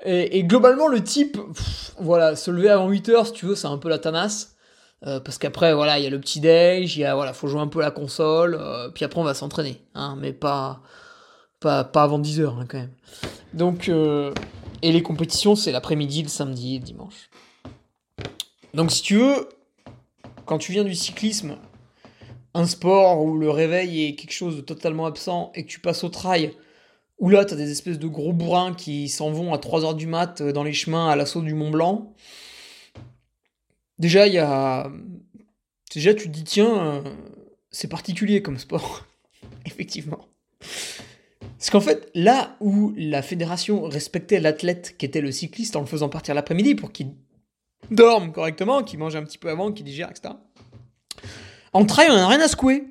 Et, 0.03 0.43
globalement, 0.43 0.89
le 0.89 1.01
type, 1.01 1.37
voilà, 1.97 2.35
se 2.35 2.51
lever 2.51 2.67
avant 2.67 2.89
8 2.89 3.07
heures, 3.07 3.25
si 3.25 3.31
tu 3.31 3.45
veux, 3.45 3.55
c'est 3.55 3.67
un 3.67 3.77
peu 3.77 3.87
la 3.87 3.99
tanasse. 3.99 4.57
Euh, 5.05 5.21
parce 5.21 5.37
qu'après, 5.37 5.73
voilà, 5.73 5.97
il 5.97 6.03
y 6.03 6.07
a 6.07 6.09
le 6.09 6.19
petit 6.19 6.41
déj, 6.41 6.97
il 6.97 7.01
y 7.01 7.05
a, 7.05 7.15
voilà, 7.15 7.31
faut 7.31 7.47
jouer 7.47 7.61
un 7.61 7.67
peu 7.67 7.79
à 7.79 7.83
la 7.83 7.91
console, 7.91 8.57
euh, 8.59 8.89
puis 8.89 9.05
après 9.05 9.21
on 9.21 9.23
va 9.23 9.35
s'entraîner, 9.35 9.79
hein, 9.93 10.17
mais 10.19 10.33
pas, 10.33 10.81
pas, 11.61 11.83
pas 11.83 12.03
avant 12.03 12.19
10 12.19 12.41
heures, 12.41 12.57
hein, 12.59 12.65
quand 12.67 12.79
même. 12.79 12.93
Donc, 13.53 13.87
euh, 13.87 14.33
et 14.81 14.91
les 14.91 15.03
compétitions, 15.03 15.55
c'est 15.55 15.71
l'après-midi, 15.71 16.23
le 16.23 16.29
samedi 16.29 16.75
et 16.75 16.79
le 16.79 16.83
dimanche. 16.83 17.29
Donc, 18.73 18.91
si 18.91 19.03
tu 19.03 19.17
veux, 19.17 19.47
quand 20.45 20.57
tu 20.57 20.73
viens 20.73 20.83
du 20.83 20.95
cyclisme, 20.95 21.57
un 22.53 22.65
sport 22.65 23.23
où 23.23 23.37
le 23.37 23.49
réveil 23.49 24.05
est 24.05 24.15
quelque 24.15 24.31
chose 24.31 24.55
de 24.55 24.61
totalement 24.61 25.05
absent 25.05 25.51
et 25.55 25.63
que 25.63 25.69
tu 25.69 25.79
passes 25.79 26.03
au 26.03 26.09
trail, 26.09 26.53
où 27.19 27.29
là, 27.29 27.45
tu 27.45 27.53
as 27.53 27.57
des 27.57 27.71
espèces 27.71 27.99
de 27.99 28.07
gros 28.07 28.33
bourrins 28.33 28.73
qui 28.73 29.09
s'en 29.09 29.31
vont 29.31 29.53
à 29.53 29.57
3h 29.57 29.95
du 29.95 30.07
mat 30.07 30.41
euh, 30.41 30.51
dans 30.51 30.63
les 30.63 30.73
chemins 30.73 31.09
à 31.09 31.15
l'assaut 31.15 31.41
du 31.41 31.53
Mont 31.53 31.71
Blanc. 31.71 32.13
Déjà, 33.99 34.27
il 34.27 34.33
y 34.33 34.37
a. 34.37 34.91
Déjà, 35.93 36.13
tu 36.13 36.25
te 36.25 36.33
dis, 36.33 36.43
tiens, 36.43 36.77
euh, 36.77 37.01
c'est 37.71 37.87
particulier 37.87 38.41
comme 38.41 38.57
sport. 38.57 39.05
Effectivement. 39.65 40.27
Parce 41.57 41.71
qu'en 41.71 41.81
fait, 41.81 42.11
là 42.13 42.55
où 42.59 42.93
la 42.95 43.23
fédération 43.23 43.83
respectait 43.83 44.39
l'athlète 44.39 44.95
qui 44.97 45.05
était 45.05 45.21
le 45.21 45.31
cycliste 45.31 45.75
en 45.75 45.81
le 45.81 45.87
faisant 45.87 46.09
partir 46.09 46.35
l'après-midi 46.35 46.75
pour 46.75 46.91
qu'il 46.91 47.13
dorme 47.89 48.31
correctement, 48.31 48.83
qu'il 48.83 48.99
mange 48.99 49.15
un 49.15 49.23
petit 49.23 49.39
peu 49.39 49.49
avant, 49.49 49.71
qu'il 49.71 49.85
digère, 49.85 50.09
etc. 50.11 50.35
En 51.77 51.85
trail, 51.85 52.07
on 52.09 52.15
a 52.15 52.27
rien 52.27 52.39
à 52.41 52.47
secouer. 52.47 52.85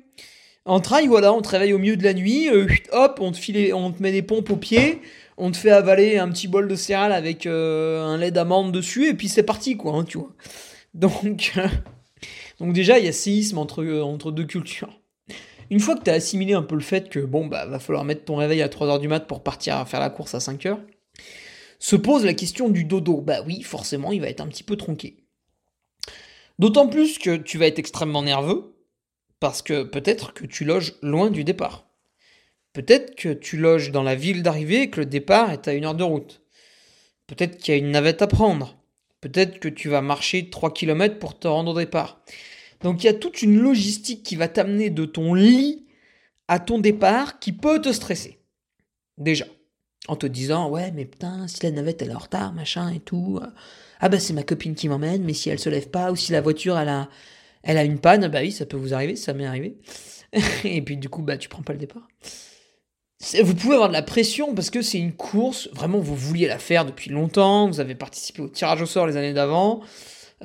En 0.63 0.79
trail, 0.79 1.07
voilà, 1.07 1.33
on 1.33 1.41
te 1.41 1.49
réveille 1.49 1.73
au 1.73 1.77
milieu 1.77 1.97
de 1.97 2.05
la 2.05 2.13
nuit, 2.13 2.47
euh, 2.47 2.69
hop, 2.93 3.17
on 3.19 3.33
te, 3.33 3.37
file, 3.37 3.73
on 3.73 3.91
te 3.91 4.01
met 4.01 4.13
des 4.13 4.21
pompes 4.21 4.49
aux 4.49 4.55
pieds, 4.55 5.01
on 5.35 5.51
te 5.51 5.57
fait 5.57 5.71
avaler 5.71 6.17
un 6.17 6.29
petit 6.29 6.47
bol 6.47 6.69
de 6.69 6.75
céréales 6.77 7.11
avec 7.11 7.45
euh, 7.45 8.01
un 8.05 8.17
lait 8.17 8.31
d'amande 8.31 8.71
dessus, 8.71 9.09
et 9.09 9.13
puis 9.13 9.27
c'est 9.27 9.43
parti, 9.43 9.75
quoi, 9.75 9.91
hein, 9.91 10.05
tu 10.05 10.19
vois. 10.19 10.31
Donc, 10.93 11.51
déjà, 12.61 12.97
il 12.97 13.03
y 13.03 13.09
a 13.09 13.11
séisme 13.11 13.57
entre, 13.57 13.85
entre 13.99 14.31
deux 14.31 14.45
cultures. 14.45 15.01
Une 15.69 15.81
fois 15.81 15.97
que 15.97 16.03
tu 16.03 16.09
as 16.09 16.13
assimilé 16.13 16.53
un 16.53 16.63
peu 16.63 16.75
le 16.75 16.81
fait 16.81 17.09
que, 17.09 17.19
bon, 17.19 17.45
bah, 17.45 17.65
va 17.65 17.79
falloir 17.79 18.05
mettre 18.05 18.23
ton 18.23 18.37
réveil 18.37 18.61
à 18.61 18.69
3h 18.69 19.01
du 19.01 19.09
mat 19.09 19.27
pour 19.27 19.43
partir 19.43 19.85
faire 19.85 19.99
la 19.99 20.09
course 20.09 20.33
à 20.33 20.37
5h, 20.37 20.77
se 21.79 21.97
pose 21.97 22.23
la 22.23 22.33
question 22.33 22.69
du 22.69 22.85
dodo. 22.85 23.19
Bah 23.19 23.41
oui, 23.45 23.63
forcément, 23.63 24.13
il 24.13 24.21
va 24.21 24.29
être 24.29 24.39
un 24.39 24.47
petit 24.47 24.63
peu 24.63 24.77
tronqué. 24.77 25.25
D'autant 26.57 26.87
plus 26.87 27.19
que 27.19 27.35
tu 27.35 27.57
vas 27.57 27.67
être 27.67 27.79
extrêmement 27.79 28.23
nerveux, 28.23 28.73
parce 29.39 29.61
que 29.61 29.83
peut-être 29.83 30.33
que 30.33 30.45
tu 30.45 30.65
loges 30.65 30.95
loin 31.01 31.29
du 31.29 31.43
départ. 31.43 31.87
Peut-être 32.73 33.15
que 33.15 33.29
tu 33.29 33.57
loges 33.57 33.91
dans 33.91 34.03
la 34.03 34.15
ville 34.15 34.43
d'arrivée 34.43 34.83
et 34.83 34.89
que 34.89 34.99
le 34.99 35.05
départ 35.05 35.51
est 35.51 35.67
à 35.67 35.73
une 35.73 35.85
heure 35.85 35.95
de 35.95 36.03
route. 36.03 36.41
Peut-être 37.25 37.57
qu'il 37.57 37.73
y 37.73 37.77
a 37.77 37.79
une 37.79 37.91
navette 37.91 38.21
à 38.21 38.27
prendre. 38.27 38.77
Peut-être 39.21 39.59
que 39.59 39.67
tu 39.67 39.89
vas 39.89 40.01
marcher 40.01 40.49
3 40.49 40.73
km 40.73 41.19
pour 41.19 41.39
te 41.39 41.47
rendre 41.47 41.71
au 41.71 41.77
départ. 41.77 42.21
Donc 42.81 43.03
il 43.03 43.07
y 43.07 43.09
a 43.09 43.13
toute 43.13 43.41
une 43.41 43.59
logistique 43.59 44.23
qui 44.23 44.35
va 44.35 44.47
t'amener 44.47 44.89
de 44.89 45.05
ton 45.05 45.33
lit 45.33 45.87
à 46.47 46.59
ton 46.59 46.79
départ 46.79 47.39
qui 47.39 47.51
peut 47.51 47.81
te 47.81 47.91
stresser. 47.91 48.39
Déjà. 49.17 49.45
En 50.07 50.15
te 50.15 50.27
disant, 50.27 50.69
ouais, 50.69 50.91
mais 50.91 51.05
putain, 51.05 51.47
si 51.47 51.61
la 51.63 51.71
navette 51.71 52.01
elle 52.01 52.11
est 52.11 52.15
en 52.15 52.19
retard, 52.19 52.53
machin 52.53 52.89
et 52.93 52.99
tout. 52.99 53.41
Ah 53.99 54.07
bah 54.07 54.19
c'est 54.19 54.33
ma 54.33 54.43
copine 54.43 54.75
qui 54.75 54.87
m'emmène, 54.87 55.23
mais 55.23 55.33
si 55.33 55.49
elle 55.49 55.59
se 55.59 55.69
lève 55.69 55.89
pas, 55.89 56.11
ou 56.11 56.15
si 56.15 56.31
la 56.31 56.39
voiture 56.39 56.77
elle 56.77 56.89
a, 56.89 57.09
elle 57.63 57.77
a 57.77 57.83
une 57.83 57.99
panne, 57.99 58.27
bah 58.27 58.39
oui, 58.41 58.51
ça 58.51 58.65
peut 58.65 58.77
vous 58.77 58.93
arriver, 58.93 59.15
ça 59.15 59.33
m'est 59.33 59.45
arrivé. 59.45 59.77
et 60.63 60.81
puis 60.81 60.97
du 60.97 61.09
coup, 61.09 61.21
bah 61.21 61.37
tu 61.37 61.49
prends 61.49 61.63
pas 61.63 61.73
le 61.73 61.79
départ. 61.79 62.07
Vous 63.41 63.55
pouvez 63.55 63.73
avoir 63.73 63.89
de 63.89 63.93
la 63.93 64.03
pression 64.03 64.53
parce 64.53 64.69
que 64.69 64.83
c'est 64.83 64.99
une 64.99 65.13
course, 65.13 65.69
vraiment 65.73 65.97
vous 65.97 66.15
vouliez 66.15 66.47
la 66.47 66.59
faire 66.59 66.85
depuis 66.85 67.09
longtemps, 67.09 67.67
vous 67.67 67.79
avez 67.79 67.95
participé 67.95 68.43
au 68.43 68.47
tirage 68.47 68.81
au 68.81 68.85
sort 68.85 69.07
les 69.07 69.17
années 69.17 69.33
d'avant, 69.33 69.81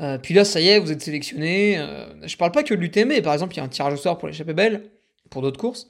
euh, 0.00 0.16
puis 0.16 0.32
là 0.32 0.44
ça 0.46 0.58
y 0.58 0.68
est, 0.68 0.78
vous 0.78 0.90
êtes 0.90 1.02
sélectionné. 1.02 1.76
Euh, 1.78 2.06
je 2.26 2.34
parle 2.38 2.50
pas 2.50 2.62
que 2.62 2.72
de 2.72 2.80
l'UTM, 2.80 3.20
par 3.20 3.34
exemple 3.34 3.54
il 3.54 3.58
y 3.58 3.60
a 3.60 3.64
un 3.64 3.68
tirage 3.68 3.92
au 3.92 3.98
sort 3.98 4.16
pour 4.16 4.26
l'échappée 4.26 4.54
belle, 4.54 4.84
pour 5.28 5.42
d'autres 5.42 5.60
courses. 5.60 5.88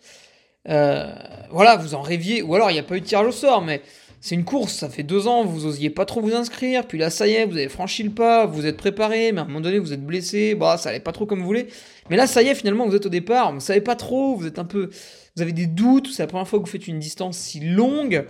Euh, 0.69 1.13
voilà, 1.51 1.77
vous 1.77 1.95
en 1.95 2.03
rêviez, 2.03 2.43
ou 2.43 2.53
alors 2.57 2.71
il 2.71 2.75
n'y 2.75 2.81
a 2.81 2.85
pas 2.85 2.97
eu 2.97 3.01
de 3.01 3.07
tirage 3.07 3.27
au 3.27 3.33
sort, 3.33 3.63
mais 3.63 3.81
c'est 4.23 4.37
une 4.37 4.45
course, 4.45 4.75
ça 4.75 4.89
fait 4.89 5.03
deux 5.03 5.27
ans, 5.27 5.45
vous 5.45 5.67
osiez 5.67 5.91
pas 5.91 6.05
trop 6.05 6.21
vous 6.21 6.33
inscrire, 6.33 6.87
puis 6.87 6.97
là 6.97 7.11
ça 7.11 7.27
y 7.27 7.33
est, 7.33 7.45
vous 7.45 7.57
avez 7.57 7.69
franchi 7.69 8.05
le 8.05 8.11
pas, 8.11 8.47
vous 8.47 8.67
êtes 8.67 8.77
préparé, 8.77 9.33
mais 9.33 9.41
à 9.41 9.43
un 9.43 9.47
moment 9.49 9.61
donné 9.61 9.81
vous 9.81 9.93
êtes 9.93 10.07
blessé, 10.07 10.55
bah 10.55 10.79
ça 10.79 10.91
allait 10.91 11.01
pas 11.01 11.11
trop 11.11 11.27
comme 11.27 11.41
vous 11.41 11.45
voulez. 11.45 11.67
Mais 12.09 12.17
là 12.17 12.29
ça 12.29 12.41
y 12.41 12.47
est, 12.47 12.55
finalement 12.55 12.87
vous 12.87 12.95
êtes 12.95 13.05
au 13.05 13.09
départ, 13.09 13.53
vous 13.53 13.59
savez 13.59 13.81
pas 13.81 13.97
trop, 13.97 14.37
vous 14.37 14.47
êtes 14.47 14.61
un 14.61 14.65
peu, 14.65 14.91
vous 15.35 15.43
avez 15.43 15.51
des 15.51 15.67
doutes, 15.67 16.07
c'est 16.13 16.23
la 16.23 16.29
première 16.29 16.47
fois 16.47 16.61
que 16.61 16.65
vous 16.65 16.71
faites 16.71 16.87
une 16.87 17.01
distance 17.01 17.37
si 17.37 17.59
longue, 17.59 18.25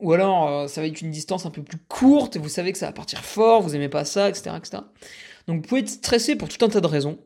ou 0.00 0.12
alors 0.12 0.48
euh, 0.48 0.66
ça 0.66 0.80
va 0.80 0.88
être 0.88 1.00
une 1.00 1.12
distance 1.12 1.46
un 1.46 1.50
peu 1.50 1.62
plus 1.62 1.78
courte, 1.78 2.34
et 2.34 2.40
vous 2.40 2.48
savez 2.48 2.72
que 2.72 2.78
ça 2.78 2.86
va 2.86 2.92
partir 2.92 3.24
fort, 3.24 3.62
vous 3.62 3.76
aimez 3.76 3.88
pas 3.88 4.04
ça, 4.04 4.28
etc., 4.28 4.50
etc. 4.58 4.82
Donc 5.46 5.62
vous 5.62 5.68
pouvez 5.68 5.82
être 5.82 5.90
stressé 5.90 6.34
pour 6.34 6.48
tout 6.48 6.64
un 6.64 6.68
tas 6.68 6.80
de 6.80 6.88
raisons. 6.88 7.18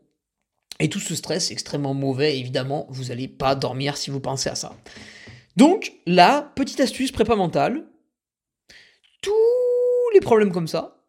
Et 0.81 0.89
tout 0.89 1.01
ce 1.01 1.15
stress 1.17 1.51
est 1.51 1.55
extrêmement 1.55 1.95
mauvais, 1.95 2.39
évidemment, 2.39 2.87
vous 2.91 3.11
allez 3.11 3.27
pas 3.27 3.55
dormir 3.55 3.97
si 3.97 4.11
vous 4.11 4.21
pensez 4.21 4.49
à 4.49 4.55
ça. 4.55 4.77
Donc 5.59 5.95
là, 6.07 6.53
petite 6.55 6.79
astuce 6.79 7.11
prépa 7.11 7.35
mentale, 7.35 7.85
tous 9.21 9.33
les 10.15 10.21
problèmes 10.21 10.53
comme 10.53 10.69
ça, 10.69 11.05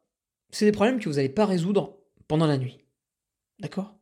c'est 0.49 0.65
des 0.65 0.71
problèmes 0.71 0.99
que 0.99 1.07
vous 1.07 1.17
n'allez 1.17 1.29
pas 1.29 1.45
résoudre 1.45 1.99
pendant 2.27 2.47
la 2.47 2.57
nuit. 2.57 2.79
D'accord? 3.59 3.93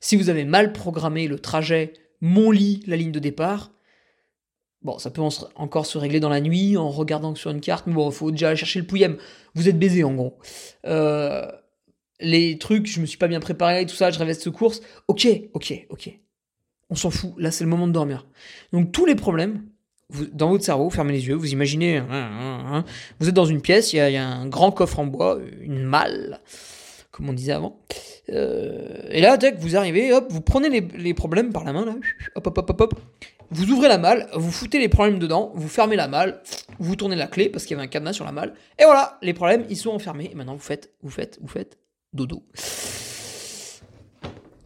Si 0.00 0.16
vous 0.16 0.28
avez 0.28 0.44
mal 0.44 0.72
programmé 0.72 1.28
le 1.28 1.38
trajet, 1.38 1.92
mon 2.20 2.50
lit, 2.50 2.82
la 2.88 2.96
ligne 2.96 3.12
de 3.12 3.20
départ, 3.20 3.70
Bon, 4.82 4.98
ça 4.98 5.10
peut 5.10 5.22
encore 5.56 5.86
se 5.86 5.98
régler 5.98 6.20
dans 6.20 6.28
la 6.28 6.40
nuit 6.40 6.76
en 6.76 6.90
regardant 6.90 7.34
sur 7.34 7.50
une 7.50 7.60
carte, 7.60 7.88
mais 7.88 7.94
bon, 7.94 8.08
il 8.08 8.14
faut 8.14 8.30
déjà 8.30 8.48
aller 8.48 8.56
chercher 8.56 8.78
le 8.78 8.86
pouillem. 8.86 9.16
Vous 9.54 9.68
êtes 9.68 9.78
baisé 9.78 10.04
en 10.04 10.14
gros. 10.14 10.38
Euh, 10.84 11.50
les 12.20 12.58
trucs, 12.58 12.86
je 12.86 13.00
me 13.00 13.06
suis 13.06 13.18
pas 13.18 13.26
bien 13.26 13.40
préparé, 13.40 13.84
tout 13.86 13.96
ça, 13.96 14.12
je 14.12 14.18
rêvais 14.18 14.34
de 14.34 14.38
ce 14.38 14.50
course. 14.50 14.82
Ok, 15.08 15.26
ok, 15.54 15.86
ok. 15.90 16.10
On 16.90 16.94
s'en 16.94 17.10
fout, 17.10 17.34
là 17.36 17.50
c'est 17.50 17.64
le 17.64 17.70
moment 17.70 17.88
de 17.88 17.92
dormir. 17.92 18.26
Donc 18.72 18.92
tous 18.92 19.06
les 19.06 19.16
problèmes, 19.16 19.66
vous, 20.10 20.26
dans 20.26 20.50
votre 20.50 20.64
cerveau, 20.64 20.88
fermez 20.90 21.12
les 21.12 21.26
yeux, 21.26 21.34
vous 21.34 21.52
imaginez, 21.52 21.96
hein, 21.96 22.06
hein, 22.10 22.64
hein, 22.66 22.84
vous 23.18 23.28
êtes 23.28 23.34
dans 23.34 23.44
une 23.44 23.60
pièce, 23.60 23.92
il 23.92 23.96
y, 23.96 24.16
a 24.16 24.26
un 24.26 24.46
grand 24.46 24.70
coffre 24.70 25.00
en 25.00 25.06
bois, 25.06 25.38
une 25.60 25.82
malle, 25.82 26.40
comme 27.10 27.28
on 27.28 27.32
disait 27.32 27.52
avant. 27.52 27.80
Euh, 28.30 29.02
et 29.10 29.20
là, 29.20 29.36
vous 29.58 29.76
arrivez, 29.76 30.12
hop, 30.12 30.26
vous 30.30 30.40
prenez 30.40 30.68
les, 30.68 30.80
les, 30.80 31.14
problèmes 31.14 31.52
par 31.52 31.64
la 31.64 31.72
main, 31.72 31.84
là, 31.84 31.96
hop, 32.36 32.46
hop, 32.46 32.58
hop, 32.58 32.70
hop, 32.70 32.80
hop, 32.80 32.94
vous 33.50 33.70
ouvrez 33.70 33.88
la 33.88 33.98
malle, 33.98 34.28
vous 34.34 34.50
foutez 34.50 34.78
les 34.78 34.88
problèmes 34.88 35.18
dedans, 35.18 35.52
vous 35.54 35.68
fermez 35.68 35.96
la 35.96 36.08
malle, 36.08 36.40
vous 36.78 36.96
tournez 36.96 37.16
la 37.16 37.26
clé 37.26 37.48
parce 37.48 37.64
qu'il 37.64 37.76
y 37.76 37.78
avait 37.78 37.86
un 37.86 37.90
cadenas 37.90 38.12
sur 38.12 38.24
la 38.24 38.32
malle, 38.32 38.54
et 38.78 38.84
voilà, 38.84 39.18
les 39.22 39.34
problèmes, 39.34 39.64
ils 39.68 39.76
sont 39.76 39.90
enfermés, 39.90 40.30
et 40.30 40.34
maintenant 40.34 40.54
vous 40.54 40.60
faites, 40.60 40.92
vous 41.02 41.10
faites, 41.10 41.38
vous 41.40 41.48
faites, 41.48 41.78
dodo. 42.12 42.44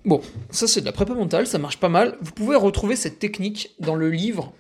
Bon, 0.05 0.23
ça 0.51 0.67
c'est 0.67 0.81
de 0.81 0.87
la 0.87 0.93
prépa 0.93 1.13
mentale, 1.13 1.47
ça 1.47 1.59
marche 1.59 1.79
pas 1.79 1.91
mal. 1.91 2.17
Vous 2.23 2.33
pouvez 2.33 2.57
retrouver 2.57 2.97
cette 2.97 3.19
technique 3.19 3.75
dans 3.81 3.95
le 3.95 4.09
livre 4.09 4.53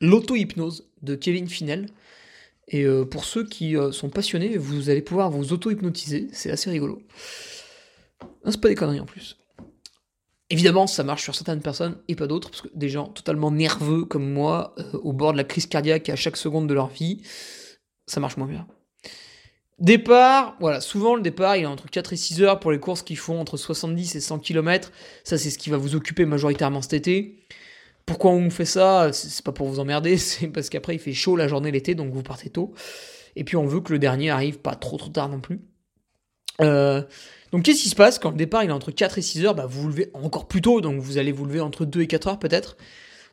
L'auto-hypnose 0.00 0.88
de 1.02 1.14
Kevin 1.14 1.48
Finel. 1.48 1.86
Et 2.68 2.84
euh, 2.84 3.04
pour 3.04 3.24
ceux 3.24 3.44
qui 3.44 3.76
euh, 3.76 3.90
sont 3.92 4.10
passionnés, 4.10 4.56
vous 4.56 4.90
allez 4.90 5.02
pouvoir 5.02 5.30
vous 5.30 5.52
auto-hypnotiser, 5.52 6.28
c'est 6.32 6.50
assez 6.50 6.70
rigolo. 6.70 7.02
C'est 8.44 8.60
pas 8.60 8.68
des 8.68 8.74
conneries 8.74 9.00
en 9.00 9.06
plus. 9.06 9.38
Évidemment, 10.50 10.86
ça 10.86 11.04
marche 11.04 11.22
sur 11.22 11.34
certaines 11.34 11.62
personnes 11.62 11.96
et 12.08 12.16
pas 12.16 12.26
d'autres, 12.26 12.50
parce 12.50 12.62
que 12.62 12.68
des 12.74 12.88
gens 12.88 13.06
totalement 13.06 13.50
nerveux 13.50 14.04
comme 14.04 14.32
moi, 14.32 14.74
euh, 14.78 14.98
au 15.02 15.12
bord 15.12 15.32
de 15.32 15.36
la 15.36 15.44
crise 15.44 15.66
cardiaque 15.66 16.08
à 16.08 16.16
chaque 16.16 16.36
seconde 16.36 16.68
de 16.68 16.74
leur 16.74 16.88
vie, 16.88 17.22
ça 18.06 18.20
marche 18.20 18.36
moins 18.36 18.48
bien. 18.48 18.66
Départ, 19.78 20.56
voilà, 20.60 20.80
souvent 20.80 21.14
le 21.14 21.22
départ 21.22 21.56
il 21.56 21.62
est 21.62 21.66
entre 21.66 21.88
4 21.88 22.12
et 22.12 22.16
6 22.16 22.42
heures 22.42 22.60
pour 22.60 22.70
les 22.70 22.78
courses 22.78 23.02
qui 23.02 23.16
font 23.16 23.40
entre 23.40 23.56
70 23.56 24.14
et 24.14 24.20
100 24.20 24.38
km. 24.40 24.92
Ça 25.24 25.38
c'est 25.38 25.48
ce 25.48 25.56
qui 25.56 25.70
va 25.70 25.78
vous 25.78 25.94
occuper 25.94 26.26
majoritairement 26.26 26.82
cet 26.82 26.92
été. 26.92 27.46
Pourquoi 28.10 28.32
on 28.32 28.50
fait 28.50 28.64
ça 28.64 29.12
C'est 29.12 29.44
pas 29.44 29.52
pour 29.52 29.68
vous 29.68 29.78
emmerder, 29.78 30.16
c'est 30.18 30.48
parce 30.48 30.68
qu'après 30.68 30.96
il 30.96 30.98
fait 30.98 31.12
chaud 31.12 31.36
la 31.36 31.46
journée 31.46 31.70
l'été 31.70 31.94
donc 31.94 32.12
vous 32.12 32.24
partez 32.24 32.50
tôt. 32.50 32.74
Et 33.36 33.44
puis 33.44 33.56
on 33.56 33.66
veut 33.66 33.80
que 33.80 33.92
le 33.92 34.00
dernier 34.00 34.30
arrive 34.30 34.58
pas 34.58 34.74
trop 34.74 34.96
trop 34.96 35.10
tard 35.10 35.28
non 35.28 35.38
plus. 35.38 35.60
Euh, 36.60 37.02
donc 37.52 37.62
qu'est-ce 37.62 37.82
qui 37.82 37.88
se 37.88 37.94
passe 37.94 38.18
quand 38.18 38.32
le 38.32 38.36
départ 38.36 38.64
il 38.64 38.70
est 38.70 38.72
entre 38.72 38.90
4 38.90 39.18
et 39.18 39.22
6 39.22 39.44
heures? 39.44 39.54
Bah, 39.54 39.66
Vous 39.66 39.82
vous 39.82 39.88
levez 39.90 40.10
encore 40.12 40.48
plus 40.48 40.60
tôt, 40.60 40.80
donc 40.80 41.00
vous 41.00 41.18
allez 41.18 41.30
vous 41.30 41.44
lever 41.44 41.60
entre 41.60 41.84
2 41.84 42.00
et 42.00 42.08
4 42.08 42.26
heures 42.26 42.38
peut-être. 42.40 42.76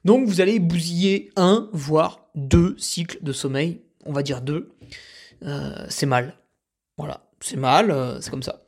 Donc 0.05 0.27
vous 0.27 0.41
allez 0.41 0.59
bousiller 0.59 1.31
un, 1.35 1.69
voire 1.73 2.27
deux 2.35 2.75
cycles 2.77 3.17
de 3.23 3.31
sommeil, 3.31 3.81
on 4.05 4.13
va 4.13 4.21
dire 4.21 4.41
deux. 4.41 4.69
Euh, 5.41 5.87
c'est 5.89 6.05
mal. 6.05 6.37
Voilà, 6.99 7.27
c'est 7.39 7.57
mal, 7.57 7.89
euh, 7.89 8.21
c'est 8.21 8.29
comme 8.29 8.43
ça. 8.43 8.61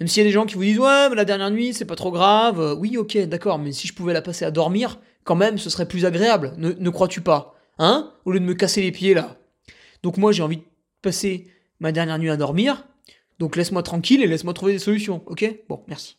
Même 0.00 0.06
s'il 0.06 0.22
y 0.22 0.26
a 0.26 0.28
des 0.28 0.34
gens 0.34 0.44
qui 0.44 0.56
vous 0.56 0.64
disent 0.64 0.80
ouais, 0.80 1.08
mais 1.08 1.16
la 1.16 1.24
dernière 1.24 1.50
nuit 1.50 1.72
c'est 1.72 1.86
pas 1.86 1.96
trop 1.96 2.10
grave. 2.10 2.76
Oui, 2.78 2.98
ok, 2.98 3.16
d'accord, 3.20 3.58
mais 3.58 3.72
si 3.72 3.88
je 3.88 3.94
pouvais 3.94 4.12
la 4.12 4.20
passer 4.20 4.44
à 4.44 4.50
dormir, 4.50 4.98
quand 5.30 5.36
même, 5.36 5.58
ce 5.58 5.70
serait 5.70 5.86
plus 5.86 6.06
agréable. 6.06 6.54
Ne, 6.56 6.90
crois-tu 6.90 7.20
pas 7.20 7.54
Hein 7.78 8.12
Au 8.24 8.32
lieu 8.32 8.40
de 8.40 8.44
me 8.44 8.52
casser 8.52 8.82
les 8.82 8.90
pieds 8.90 9.14
là. 9.14 9.36
Donc 10.02 10.16
moi 10.16 10.32
j'ai 10.32 10.42
envie 10.42 10.56
de 10.56 10.64
passer 11.02 11.46
ma 11.78 11.92
dernière 11.92 12.18
nuit 12.18 12.30
à 12.30 12.36
dormir. 12.36 12.84
Donc 13.38 13.54
laisse-moi 13.54 13.84
tranquille 13.84 14.24
et 14.24 14.26
laisse-moi 14.26 14.54
trouver 14.54 14.72
des 14.72 14.80
solutions, 14.80 15.22
ok? 15.26 15.44
Bon, 15.68 15.84
merci. 15.86 16.16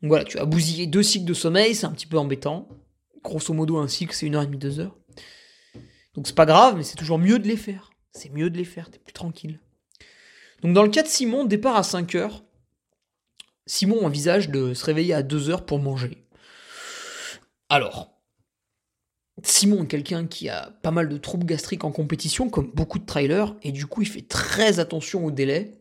Donc 0.00 0.08
voilà, 0.08 0.24
tu 0.24 0.38
as 0.38 0.46
bousillé 0.46 0.86
deux 0.86 1.02
cycles 1.02 1.26
de 1.26 1.34
sommeil, 1.34 1.74
c'est 1.74 1.84
un 1.84 1.90
petit 1.90 2.06
peu 2.06 2.16
embêtant. 2.16 2.68
Grosso 3.22 3.52
modo, 3.52 3.76
un 3.76 3.86
cycle, 3.86 4.14
c'est 4.14 4.24
une 4.24 4.34
heure 4.34 4.44
et 4.44 4.46
demie, 4.46 4.56
deux 4.56 4.80
heures. 4.80 4.96
Donc 6.14 6.26
c'est 6.26 6.34
pas 6.34 6.46
grave, 6.46 6.78
mais 6.78 6.84
c'est 6.84 6.96
toujours 6.96 7.18
mieux 7.18 7.38
de 7.38 7.46
les 7.46 7.58
faire. 7.58 7.90
C'est 8.12 8.32
mieux 8.32 8.48
de 8.48 8.56
les 8.56 8.64
faire, 8.64 8.90
t'es 8.90 8.98
plus 8.98 9.12
tranquille. 9.12 9.60
Donc 10.62 10.72
dans 10.72 10.84
le 10.84 10.88
cas 10.88 11.02
de 11.02 11.08
Simon, 11.08 11.44
départ 11.44 11.76
à 11.76 11.82
5 11.82 12.14
heures, 12.14 12.44
Simon 13.66 14.06
envisage 14.06 14.48
de 14.48 14.72
se 14.72 14.86
réveiller 14.86 15.12
à 15.12 15.22
2 15.22 15.50
heures 15.50 15.66
pour 15.66 15.80
manger. 15.80 16.24
Alors, 17.70 18.20
Simon 19.44 19.84
est 19.84 19.86
quelqu'un 19.86 20.26
qui 20.26 20.48
a 20.48 20.72
pas 20.82 20.90
mal 20.90 21.08
de 21.08 21.16
troubles 21.16 21.46
gastriques 21.46 21.84
en 21.84 21.92
compétition, 21.92 22.50
comme 22.50 22.72
beaucoup 22.72 22.98
de 22.98 23.06
trailers, 23.06 23.54
et 23.62 23.70
du 23.70 23.86
coup 23.86 24.02
il 24.02 24.08
fait 24.08 24.26
très 24.26 24.80
attention 24.80 25.24
au 25.24 25.30
délai, 25.30 25.80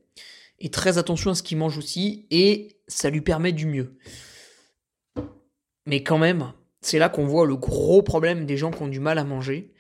et 0.60 0.70
très 0.70 1.00
attention 1.00 1.32
à 1.32 1.36
ce 1.36 1.42
qu'il 1.42 1.58
mange 1.58 1.80
aussi, 1.80 2.28
et 2.30 2.80
ça 2.88 3.10
lui 3.10 3.22
permet 3.22 3.54
du 3.54 3.66
mieux. 3.66 3.98
Mais 5.88 6.04
quand 6.04 6.20
même, 6.20 6.54
c'est 6.82 7.00
là 7.00 7.10
qu'on 7.10 7.26
voit 7.26 7.48
le 7.48 7.58
gros 7.58 8.04
problème 8.04 8.46
des 8.46 8.56
gens 8.56 8.70
qui 8.70 8.84
ont 8.84 8.88
du 8.88 9.00
mal 9.00 9.18
à 9.18 9.24
manger, 9.24 9.74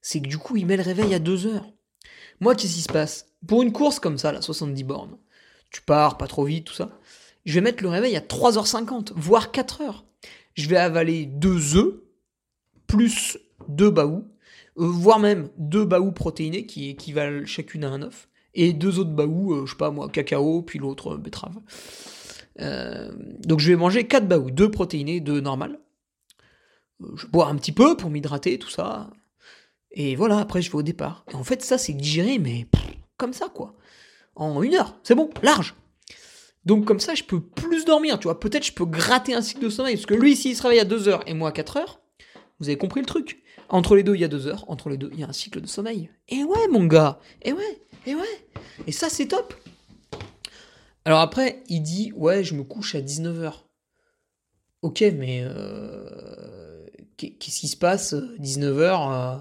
c'est 0.00 0.20
que 0.20 0.28
du 0.28 0.38
coup 0.38 0.56
il 0.56 0.66
met 0.66 0.76
le 0.76 0.82
réveil 0.82 1.14
à 1.14 1.20
2 1.20 1.46
heures. 1.46 1.72
Moi, 2.40 2.56
qu'est-ce 2.56 2.74
qui 2.74 2.82
se 2.82 2.92
passe? 2.92 3.26
Pour 3.46 3.62
une 3.62 3.72
course 3.72 4.00
comme 4.00 4.18
ça, 4.18 4.32
la 4.32 4.42
70 4.42 4.82
bornes, 4.82 5.16
tu 5.70 5.80
pars 5.80 6.18
pas 6.18 6.26
trop 6.26 6.44
vite, 6.44 6.66
tout 6.66 6.74
ça, 6.74 6.98
je 7.44 7.54
vais 7.54 7.60
mettre 7.60 7.84
le 7.84 7.88
réveil 7.88 8.16
à 8.16 8.20
3h50, 8.20 9.12
voire 9.14 9.52
4h. 9.52 10.02
Je 10.54 10.68
vais 10.68 10.76
avaler 10.76 11.26
deux 11.26 11.76
œufs, 11.76 11.94
plus 12.86 13.38
deux 13.68 13.90
baous, 13.90 14.24
euh, 14.78 14.86
voire 14.86 15.18
même 15.18 15.48
deux 15.58 15.84
baous 15.84 16.12
protéinés 16.12 16.66
qui 16.66 16.90
équivalent 16.90 17.46
chacune 17.46 17.84
à 17.84 17.90
un 17.90 18.02
œuf, 18.02 18.28
et 18.54 18.72
deux 18.72 18.98
autres 18.98 19.10
baous, 19.10 19.54
euh, 19.54 19.66
je 19.66 19.72
sais 19.72 19.78
pas 19.78 19.90
moi, 19.90 20.08
cacao, 20.08 20.62
puis 20.62 20.78
l'autre 20.78 21.14
euh, 21.14 21.18
betterave. 21.18 21.58
donc 23.46 23.60
je 23.60 23.70
vais 23.70 23.76
manger 23.76 24.06
quatre 24.06 24.28
baous, 24.28 24.50
deux 24.50 24.70
protéinés, 24.70 25.20
deux 25.20 25.40
normales. 25.40 25.78
je 27.16 27.26
bois 27.26 27.48
un 27.48 27.56
petit 27.56 27.72
peu 27.72 27.96
pour 27.96 28.10
m'hydrater, 28.10 28.58
tout 28.58 28.70
ça. 28.70 29.10
Et 29.92 30.16
voilà, 30.16 30.38
après 30.38 30.62
je 30.62 30.70
vais 30.70 30.78
au 30.78 30.82
départ. 30.82 31.24
Et 31.30 31.34
en 31.34 31.44
fait, 31.44 31.62
ça 31.62 31.78
c'est 31.78 31.92
digéré, 31.92 32.38
mais 32.38 32.66
comme 33.16 33.32
ça 33.32 33.48
quoi. 33.48 33.74
En 34.34 34.62
une 34.62 34.74
heure, 34.74 34.98
c'est 35.02 35.14
bon, 35.14 35.28
large. 35.42 35.74
Donc 36.64 36.84
comme 36.84 37.00
ça, 37.00 37.14
je 37.14 37.24
peux 37.24 37.40
plus 37.40 37.84
dormir, 37.84 38.18
tu 38.18 38.24
vois. 38.24 38.38
Peut-être 38.38 38.64
je 38.64 38.72
peux 38.72 38.84
gratter 38.84 39.34
un 39.34 39.42
cycle 39.42 39.64
de 39.64 39.68
sommeil, 39.68 39.96
parce 39.96 40.06
que 40.06 40.14
lui, 40.14 40.36
s'il 40.36 40.56
se 40.56 40.66
à 40.66 40.84
2 40.84 41.08
heures 41.08 41.22
et 41.26 41.34
moi 41.34 41.50
à 41.50 41.52
4 41.52 41.76
heures, 41.76 42.00
vous 42.60 42.68
avez 42.68 42.78
compris 42.78 43.00
le 43.00 43.06
truc. 43.06 43.42
Entre 43.68 43.96
les 43.96 44.02
deux, 44.02 44.14
il 44.14 44.20
y 44.20 44.24
a 44.24 44.28
2 44.28 44.46
heures, 44.46 44.64
entre 44.68 44.88
les 44.88 44.96
deux, 44.96 45.10
il 45.12 45.20
y 45.20 45.24
a 45.24 45.28
un 45.28 45.32
cycle 45.32 45.60
de 45.60 45.66
sommeil. 45.66 46.10
Et 46.28 46.44
ouais, 46.44 46.68
mon 46.70 46.84
gars, 46.84 47.18
et 47.42 47.52
ouais, 47.52 47.82
et 48.06 48.14
ouais. 48.14 48.46
Et 48.86 48.92
ça, 48.92 49.08
c'est 49.08 49.26
top. 49.26 49.54
Alors 51.04 51.20
après, 51.20 51.62
il 51.68 51.80
dit, 51.82 52.12
ouais, 52.14 52.44
je 52.44 52.54
me 52.54 52.62
couche 52.62 52.94
à 52.94 53.00
19h. 53.00 53.54
Ok, 54.82 55.02
mais 55.16 55.42
euh, 55.44 56.84
qu'est-ce 57.16 57.60
qui 57.60 57.68
se 57.68 57.76
passe 57.76 58.14
19h 58.14 58.38
19h, 58.40 59.12
euh, 59.12 59.38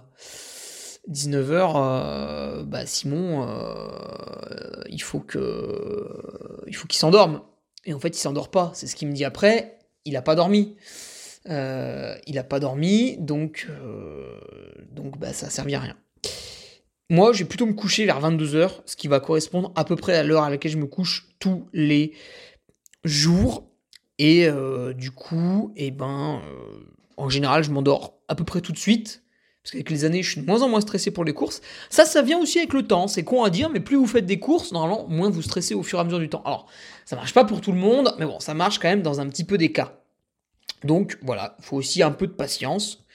bah 1.08 2.86
Simon, 2.86 3.48
euh, 3.48 4.84
il 4.90 5.02
faut 5.02 5.20
que, 5.20 6.08
il 6.68 6.76
faut 6.76 6.88
qu'il 6.88 7.00
s'endorme. 7.00 7.42
Et 7.86 7.94
en 7.94 8.00
fait, 8.00 8.10
il 8.10 8.20
s'endort 8.20 8.52
pas. 8.52 8.72
C'est 8.76 8.88
ce 8.88 8.96
qu'il 8.96 9.08
me 9.08 9.14
dit 9.14 9.26
après. 9.26 9.80
Il 10.06 10.16
a 10.16 10.22
pas 10.22 10.36
dormi. 10.36 10.76
Euh, 11.50 12.16
il 12.28 12.38
a 12.38 12.44
pas 12.44 12.60
dormi, 12.60 13.18
donc, 13.18 13.68
donc 14.92 15.18
bah 15.18 15.34
ça 15.34 15.48
a 15.48 15.50
servi 15.50 15.74
à 15.74 15.80
rien. 15.80 15.98
Moi, 17.10 17.34
je 17.34 17.40
vais 17.40 17.46
plutôt 17.46 17.66
me 17.66 17.74
coucher 17.74 18.06
vers 18.06 18.22
22h, 18.22 18.82
ce 18.86 18.96
qui 18.96 19.08
va 19.08 19.20
correspondre 19.20 19.72
à 19.76 19.84
peu 19.84 19.96
près 19.96 20.16
à 20.16 20.24
l'heure 20.24 20.44
à 20.44 20.50
laquelle 20.50 20.72
je 20.72 20.78
me 20.78 20.86
couche 20.86 21.30
tous 21.40 21.68
les 21.74 22.14
jours. 23.04 23.68
Et 24.20 24.48
du 24.96 25.10
coup, 25.10 25.74
eh 25.76 25.90
ben, 25.90 26.42
en 27.18 27.30
général, 27.30 27.64
je 27.64 27.72
m'endors 27.72 28.20
à 28.28 28.36
peu 28.36 28.44
près 28.44 28.62
tout 28.62 28.72
de 28.72 28.78
suite. 28.78 29.24
Parce 29.64 29.72
qu'avec 29.74 29.90
les 29.92 30.06
années, 30.06 30.24
je 30.24 30.32
suis 30.32 30.42
de 30.42 30.46
moins 30.46 30.64
en 30.64 30.70
moins 30.70 30.82
stressé 30.82 31.12
pour 31.12 31.24
les 31.24 31.34
courses. 31.34 31.62
Ça, 31.90 32.06
ça 32.06 32.24
vient 32.24 32.40
aussi 32.40 32.58
avec 32.58 32.74
le 32.74 32.84
temps. 32.84 33.08
C'est 33.08 33.24
con 33.24 33.44
à 33.44 33.52
dire, 33.52 33.70
mais 33.70 33.80
plus 33.80 33.96
vous 33.96 34.08
faites 34.08 34.26
des 34.26 34.40
courses, 34.40 34.72
normalement, 34.72 35.08
moins 35.08 35.30
vous 35.30 35.44
stressez 35.44 35.76
au 35.76 35.84
fur 35.84 36.00
et 36.00 36.02
à 36.02 36.04
mesure 36.04 36.20
du 36.20 36.30
temps. 36.30 36.42
Alors, 36.46 36.66
ça 37.06 37.16
marche 37.16 37.34
pas 37.34 37.46
pour 37.46 37.62
tout 37.62 37.72
le 37.72 37.78
monde, 37.78 38.16
mais 38.18 38.26
bon, 38.26 38.40
ça 38.40 38.56
marche 38.56 38.80
quand 38.80 38.90
même 38.90 39.04
dans 39.04 39.20
un 39.20 39.28
petit 39.28 39.44
peu 39.44 39.58
des 39.58 39.72
cas. 39.72 40.02
Donc 40.84 41.20
voilà, 41.22 41.56
il 41.60 41.66
faut 41.66 41.78
aussi 41.78 42.02
un 42.02 42.12
peu 42.12 42.26
de 42.26 42.32
patience. 42.32 43.06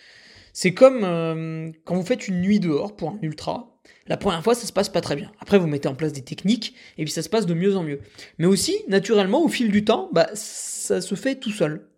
C'est 0.52 0.72
comme 0.72 1.02
euh, 1.02 1.70
quand 1.84 1.96
vous 1.96 2.06
faites 2.06 2.28
une 2.28 2.40
nuit 2.40 2.60
dehors 2.60 2.94
pour 2.94 3.10
un 3.10 3.18
ultra. 3.22 3.76
La 4.06 4.16
première 4.16 4.42
fois, 4.42 4.54
ça 4.54 4.66
se 4.66 4.72
passe 4.72 4.88
pas 4.88 5.00
très 5.00 5.16
bien. 5.16 5.32
Après, 5.40 5.58
vous 5.58 5.66
mettez 5.66 5.88
en 5.88 5.94
place 5.94 6.12
des 6.12 6.22
techniques 6.22 6.74
et 6.96 7.04
puis 7.04 7.12
ça 7.12 7.22
se 7.22 7.28
passe 7.28 7.44
de 7.44 7.54
mieux 7.54 7.76
en 7.76 7.82
mieux. 7.82 8.00
Mais 8.38 8.46
aussi, 8.46 8.76
naturellement, 8.88 9.42
au 9.42 9.48
fil 9.48 9.70
du 9.70 9.84
temps, 9.84 10.08
bah, 10.12 10.28
ça 10.34 11.00
se 11.00 11.14
fait 11.16 11.34
tout 11.34 11.50
seul. 11.50 11.88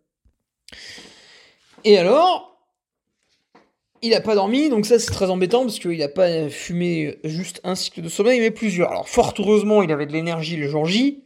Et 1.85 1.99
alors, 1.99 2.58
il 4.03 4.11
n'a 4.11 4.21
pas 4.21 4.35
dormi, 4.35 4.69
donc 4.69 4.87
ça 4.87 4.99
c'est 4.99 5.11
très 5.11 5.31
embêtant 5.31 5.63
parce 5.63 5.79
qu'il 5.79 5.99
n'a 5.99 6.09
pas 6.09 6.49
fumé 6.49 7.19
juste 7.25 7.61
un 7.65 7.75
cycle 7.75 8.03
de 8.03 8.09
sommeil, 8.09 8.41
mais 8.41 8.51
plusieurs. 8.51 8.91
Alors 8.91 9.09
fort 9.09 9.35
heureusement, 9.39 9.83
il 9.83 9.93
avait 9.93 10.07
de 10.07 10.13
l'énergie 10.13 10.57
le 10.57 10.69
jour 10.69 10.85
J. 10.87 11.25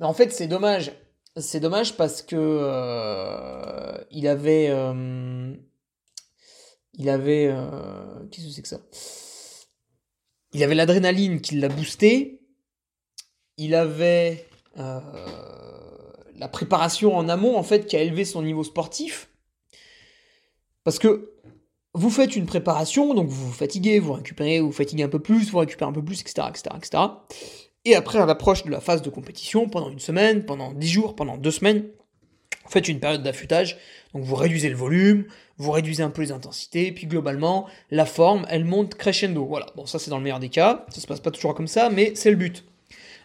Mais 0.00 0.06
en 0.06 0.14
fait, 0.14 0.32
c'est 0.32 0.46
dommage. 0.46 0.92
C'est 1.36 1.60
dommage 1.60 1.96
parce 1.96 2.22
que 2.22 2.36
euh, 2.36 3.96
il 4.10 4.26
avait, 4.26 4.68
euh, 4.70 5.54
il 6.94 7.08
avait, 7.08 7.48
euh, 7.48 8.24
qu'est-ce 8.30 8.46
que 8.46 8.52
c'est 8.52 8.62
que 8.62 8.68
ça? 8.68 8.80
Il 10.52 10.62
avait 10.62 10.74
l'adrénaline 10.74 11.40
qui 11.40 11.56
l'a 11.56 11.68
boosté. 11.68 12.42
Il 13.56 13.74
avait 13.74 14.46
la 14.76 16.48
préparation 16.48 17.16
en 17.16 17.28
amont 17.28 17.56
en 17.56 17.64
fait 17.64 17.86
qui 17.86 17.96
a 17.96 18.00
élevé 18.00 18.24
son 18.24 18.42
niveau 18.42 18.62
sportif. 18.62 19.28
Parce 20.84 21.00
que 21.00 21.37
vous 21.98 22.10
faites 22.10 22.36
une 22.36 22.46
préparation, 22.46 23.14
donc 23.14 23.28
vous 23.28 23.46
vous 23.46 23.52
fatiguez, 23.52 23.98
vous 23.98 24.12
récupérez, 24.12 24.60
vous 24.60 24.72
fatiguez 24.72 25.02
un 25.02 25.08
peu 25.08 25.18
plus, 25.18 25.50
vous 25.50 25.58
récupérez 25.58 25.90
un 25.90 25.92
peu 25.92 26.04
plus, 26.04 26.20
etc.. 26.20 26.46
Et 27.84 27.94
après, 27.94 28.18
à 28.18 28.26
l'approche 28.26 28.64
de 28.64 28.70
la 28.70 28.80
phase 28.80 29.02
de 29.02 29.10
compétition, 29.10 29.68
pendant 29.68 29.90
une 29.90 29.98
semaine, 29.98 30.44
pendant 30.44 30.72
dix 30.72 30.88
jours, 30.88 31.16
pendant 31.16 31.36
deux 31.36 31.50
semaines, 31.50 31.88
vous 32.64 32.70
faites 32.70 32.88
une 32.88 33.00
période 33.00 33.22
d'affûtage, 33.22 33.78
donc 34.14 34.24
vous 34.24 34.34
réduisez 34.34 34.68
le 34.68 34.76
volume, 34.76 35.26
vous 35.56 35.70
réduisez 35.70 36.02
un 36.02 36.10
peu 36.10 36.22
les 36.22 36.32
intensités, 36.32 36.92
puis 36.92 37.06
globalement, 37.06 37.66
la 37.90 38.06
forme, 38.06 38.46
elle 38.48 38.64
monte 38.64 38.94
crescendo. 38.94 39.44
Voilà, 39.44 39.66
bon 39.74 39.86
ça 39.86 39.98
c'est 39.98 40.10
dans 40.10 40.18
le 40.18 40.22
meilleur 40.22 40.38
des 40.38 40.50
cas, 40.50 40.86
ça 40.90 41.00
se 41.00 41.06
passe 41.06 41.20
pas 41.20 41.30
toujours 41.30 41.54
comme 41.54 41.66
ça, 41.66 41.90
mais 41.90 42.12
c'est 42.14 42.30
le 42.30 42.36
but. 42.36 42.64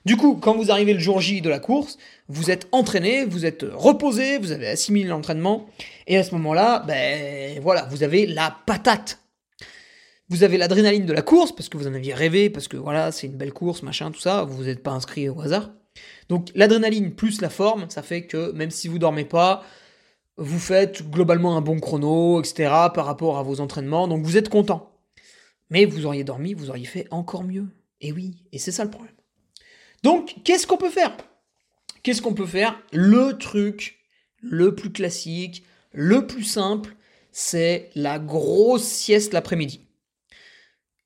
Du 0.06 0.18
coup, 0.18 0.36
quand 0.36 0.56
vous 0.56 0.70
arrivez 0.70 0.94
le 0.94 1.00
jour 1.00 1.22
J 1.22 1.40
de 1.42 1.50
la 1.50 1.60
course, 1.60 1.98
vous 2.28 2.52
êtes 2.52 2.68
entraîné, 2.74 3.24
vous 3.24 3.46
êtes 3.46 3.66
reposé, 3.72 4.38
vous 4.38 4.52
avez 4.52 4.68
assimilé 4.68 5.08
l'entraînement, 5.08 5.68
et 6.08 6.18
à 6.18 6.24
ce 6.24 6.32
moment-là, 6.36 6.84
ben 6.86 7.60
voilà, 7.62 7.86
vous 7.90 8.04
avez 8.04 8.26
la 8.26 8.56
patate. 8.66 9.20
Vous 10.28 10.44
avez 10.44 10.58
l'adrénaline 10.58 11.06
de 11.06 11.14
la 11.14 11.22
course, 11.22 11.54
parce 11.54 11.70
que 11.70 11.78
vous 11.78 11.88
en 11.88 11.94
aviez 11.94 12.14
rêvé, 12.14 12.50
parce 12.50 12.68
que 12.68 12.76
voilà, 12.76 13.12
c'est 13.12 13.28
une 13.28 13.38
belle 13.38 13.54
course, 13.54 13.82
machin, 13.82 14.12
tout 14.12 14.20
ça, 14.20 14.44
vous 14.44 14.64
n'êtes 14.66 14.84
pas 14.84 14.92
inscrit 14.92 15.30
au 15.30 15.40
hasard. 15.40 15.72
Donc 16.28 16.50
l'adrénaline 16.56 17.14
plus 17.14 17.40
la 17.40 17.50
forme, 17.50 17.90
ça 17.90 18.02
fait 18.02 18.26
que 18.26 18.52
même 18.52 18.72
si 18.72 18.88
vous 18.88 19.00
dormez 19.00 19.26
pas, 19.26 19.64
vous 20.38 20.60
faites 20.60 21.10
globalement 21.10 21.56
un 21.56 21.62
bon 21.62 21.80
chrono, 21.80 22.42
etc. 22.42 22.70
par 22.94 23.06
rapport 23.06 23.38
à 23.38 23.44
vos 23.44 23.62
entraînements, 23.62 24.08
donc 24.08 24.24
vous 24.24 24.36
êtes 24.36 24.50
content. 24.50 24.92
Mais 25.70 25.86
vous 25.86 26.06
auriez 26.06 26.24
dormi, 26.24 26.54
vous 26.54 26.70
auriez 26.70 26.86
fait 26.86 27.08
encore 27.12 27.44
mieux. 27.44 27.68
Et 28.02 28.12
oui, 28.12 28.44
et 28.52 28.60
c'est 28.60 28.72
ça 28.72 28.84
le 28.84 28.90
problème. 28.90 29.14
Donc, 30.04 30.36
qu'est-ce 30.44 30.68
qu'on 30.68 30.78
peut 30.78 30.90
faire? 30.90 31.16
Qu'est-ce 32.04 32.22
qu'on 32.22 32.34
peut 32.34 32.46
faire? 32.46 32.78
Le 32.92 33.38
truc 33.38 34.00
le 34.42 34.76
plus 34.76 34.92
classique, 34.92 35.64
le 35.94 36.28
plus 36.28 36.44
simple, 36.44 36.96
c'est 37.32 37.90
la 37.96 38.20
grosse 38.20 38.84
sieste 38.84 39.32
l'après-midi. 39.32 39.88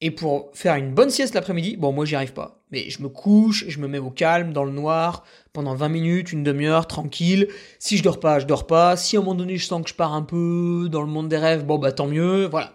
Et 0.01 0.09
pour 0.09 0.49
faire 0.53 0.75
une 0.75 0.93
bonne 0.93 1.11
sieste 1.11 1.35
l'après-midi, 1.35 1.77
bon, 1.77 1.91
moi 1.91 2.05
j'y 2.05 2.15
arrive 2.15 2.33
pas. 2.33 2.63
Mais 2.71 2.89
je 2.89 3.01
me 3.01 3.09
couche, 3.09 3.65
je 3.67 3.79
me 3.79 3.87
mets 3.87 3.99
au 3.99 4.09
calme, 4.09 4.53
dans 4.53 4.63
le 4.63 4.71
noir, 4.71 5.23
pendant 5.53 5.75
20 5.75 5.89
minutes, 5.89 6.31
une 6.31 6.43
demi-heure, 6.43 6.87
tranquille. 6.87 7.47
Si 7.79 7.97
je 7.97 8.03
dors 8.03 8.19
pas, 8.19 8.39
je 8.39 8.45
dors 8.45 8.67
pas. 8.67 8.97
Si 8.97 9.15
à 9.15 9.19
un 9.19 9.23
moment 9.23 9.35
donné 9.35 9.57
je 9.57 9.65
sens 9.65 9.83
que 9.83 9.89
je 9.89 9.95
pars 9.95 10.13
un 10.13 10.23
peu 10.23 10.87
dans 10.91 11.01
le 11.01 11.07
monde 11.07 11.29
des 11.29 11.37
rêves, 11.37 11.65
bon 11.65 11.77
bah 11.77 11.91
tant 11.91 12.07
mieux, 12.07 12.45
voilà. 12.45 12.73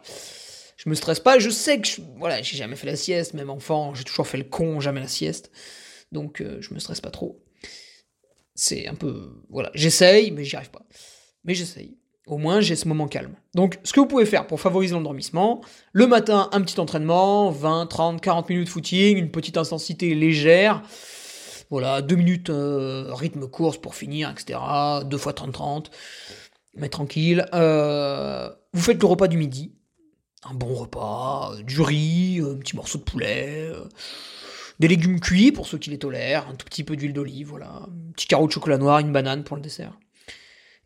Je 0.77 0.89
me 0.89 0.95
stresse 0.95 1.21
pas, 1.21 1.39
je 1.39 1.51
sais 1.51 1.81
que 1.81 1.87
je, 1.87 2.01
voilà, 2.17 2.43
j'ai 2.43 2.57
jamais 2.57 2.75
fait 2.75 2.89
la 2.89 2.97
sieste, 2.97 3.35
même 3.35 3.51
enfant, 3.51 3.95
j'ai 3.95 4.03
toujours 4.03 4.27
fait 4.27 4.39
le 4.39 4.45
con, 4.45 4.81
jamais 4.81 5.01
la 5.01 5.09
sieste 5.09 5.53
donc 6.13 6.41
euh, 6.41 6.59
je 6.61 6.73
me 6.75 6.79
stresse 6.79 7.01
pas 7.01 7.11
trop. 7.11 7.43
C'est 8.55 8.87
un 8.87 8.95
peu. 8.95 9.43
Voilà, 9.49 9.71
j'essaye, 9.75 10.31
mais 10.31 10.45
j'y 10.45 10.57
arrive 10.57 10.71
pas. 10.71 10.87
Mais 11.45 11.55
j'essaye. 11.55 11.97
Au 12.27 12.39
moins, 12.39 12.61
j'ai 12.61 12.77
ce 12.77 12.87
moment 12.87 13.09
calme. 13.09 13.35
Donc, 13.55 13.81
ce 13.83 13.93
que 13.93 13.99
vous 13.99 14.07
pouvez 14.07 14.27
faire 14.27 14.47
pour 14.47 14.61
favoriser 14.61 14.95
l'endormissement, 14.95 15.61
le 15.93 16.07
matin, 16.07 16.49
un 16.53 16.61
petit 16.61 16.79
entraînement, 16.79 17.51
20, 17.51 17.87
30, 17.87 18.21
40 18.21 18.49
minutes 18.49 18.69
footing, 18.69 19.17
une 19.17 19.31
petite 19.31 19.57
intensité 19.57 20.15
légère. 20.15 20.83
Voilà, 21.71 22.01
2 22.03 22.15
minutes 22.15 22.51
euh, 22.51 23.13
rythme 23.13 23.49
course 23.49 23.79
pour 23.79 23.97
finir, 23.97 24.31
etc. 24.31 24.59
2 25.05 25.17
fois 25.17 25.33
30-30. 25.33 25.87
Mais 26.75 26.89
tranquille. 26.89 27.47
Euh, 27.55 28.51
vous 28.73 28.83
faites 28.83 29.01
le 29.01 29.07
repas 29.07 29.27
du 29.27 29.37
midi. 29.37 29.75
Un 30.45 30.55
bon 30.55 30.75
repas, 30.75 31.53
du 31.65 31.81
riz, 31.81 32.41
un 32.41 32.57
petit 32.57 32.77
morceau 32.77 32.99
de 32.99 33.05
poulet 33.05 33.73
des 34.83 34.89
légumes 34.89 35.21
cuits 35.21 35.53
pour 35.53 35.69
ceux 35.69 35.79
qui 35.79 35.91
les 35.91 35.99
tolèrent, 35.99 36.49
un 36.49 36.57
tout 36.57 36.67
petit 36.67 36.83
peu 36.83 36.97
d'huile 36.97 37.13
d'olive, 37.13 37.47
voilà, 37.47 37.69
un 37.69 38.13
petit 38.15 38.27
carreau 38.27 38.49
de 38.49 38.53
chocolat 38.53 38.79
noir, 38.79 38.99
une 38.99 39.13
banane 39.13 39.45
pour 39.45 39.55
le 39.55 39.63
dessert. 39.63 39.97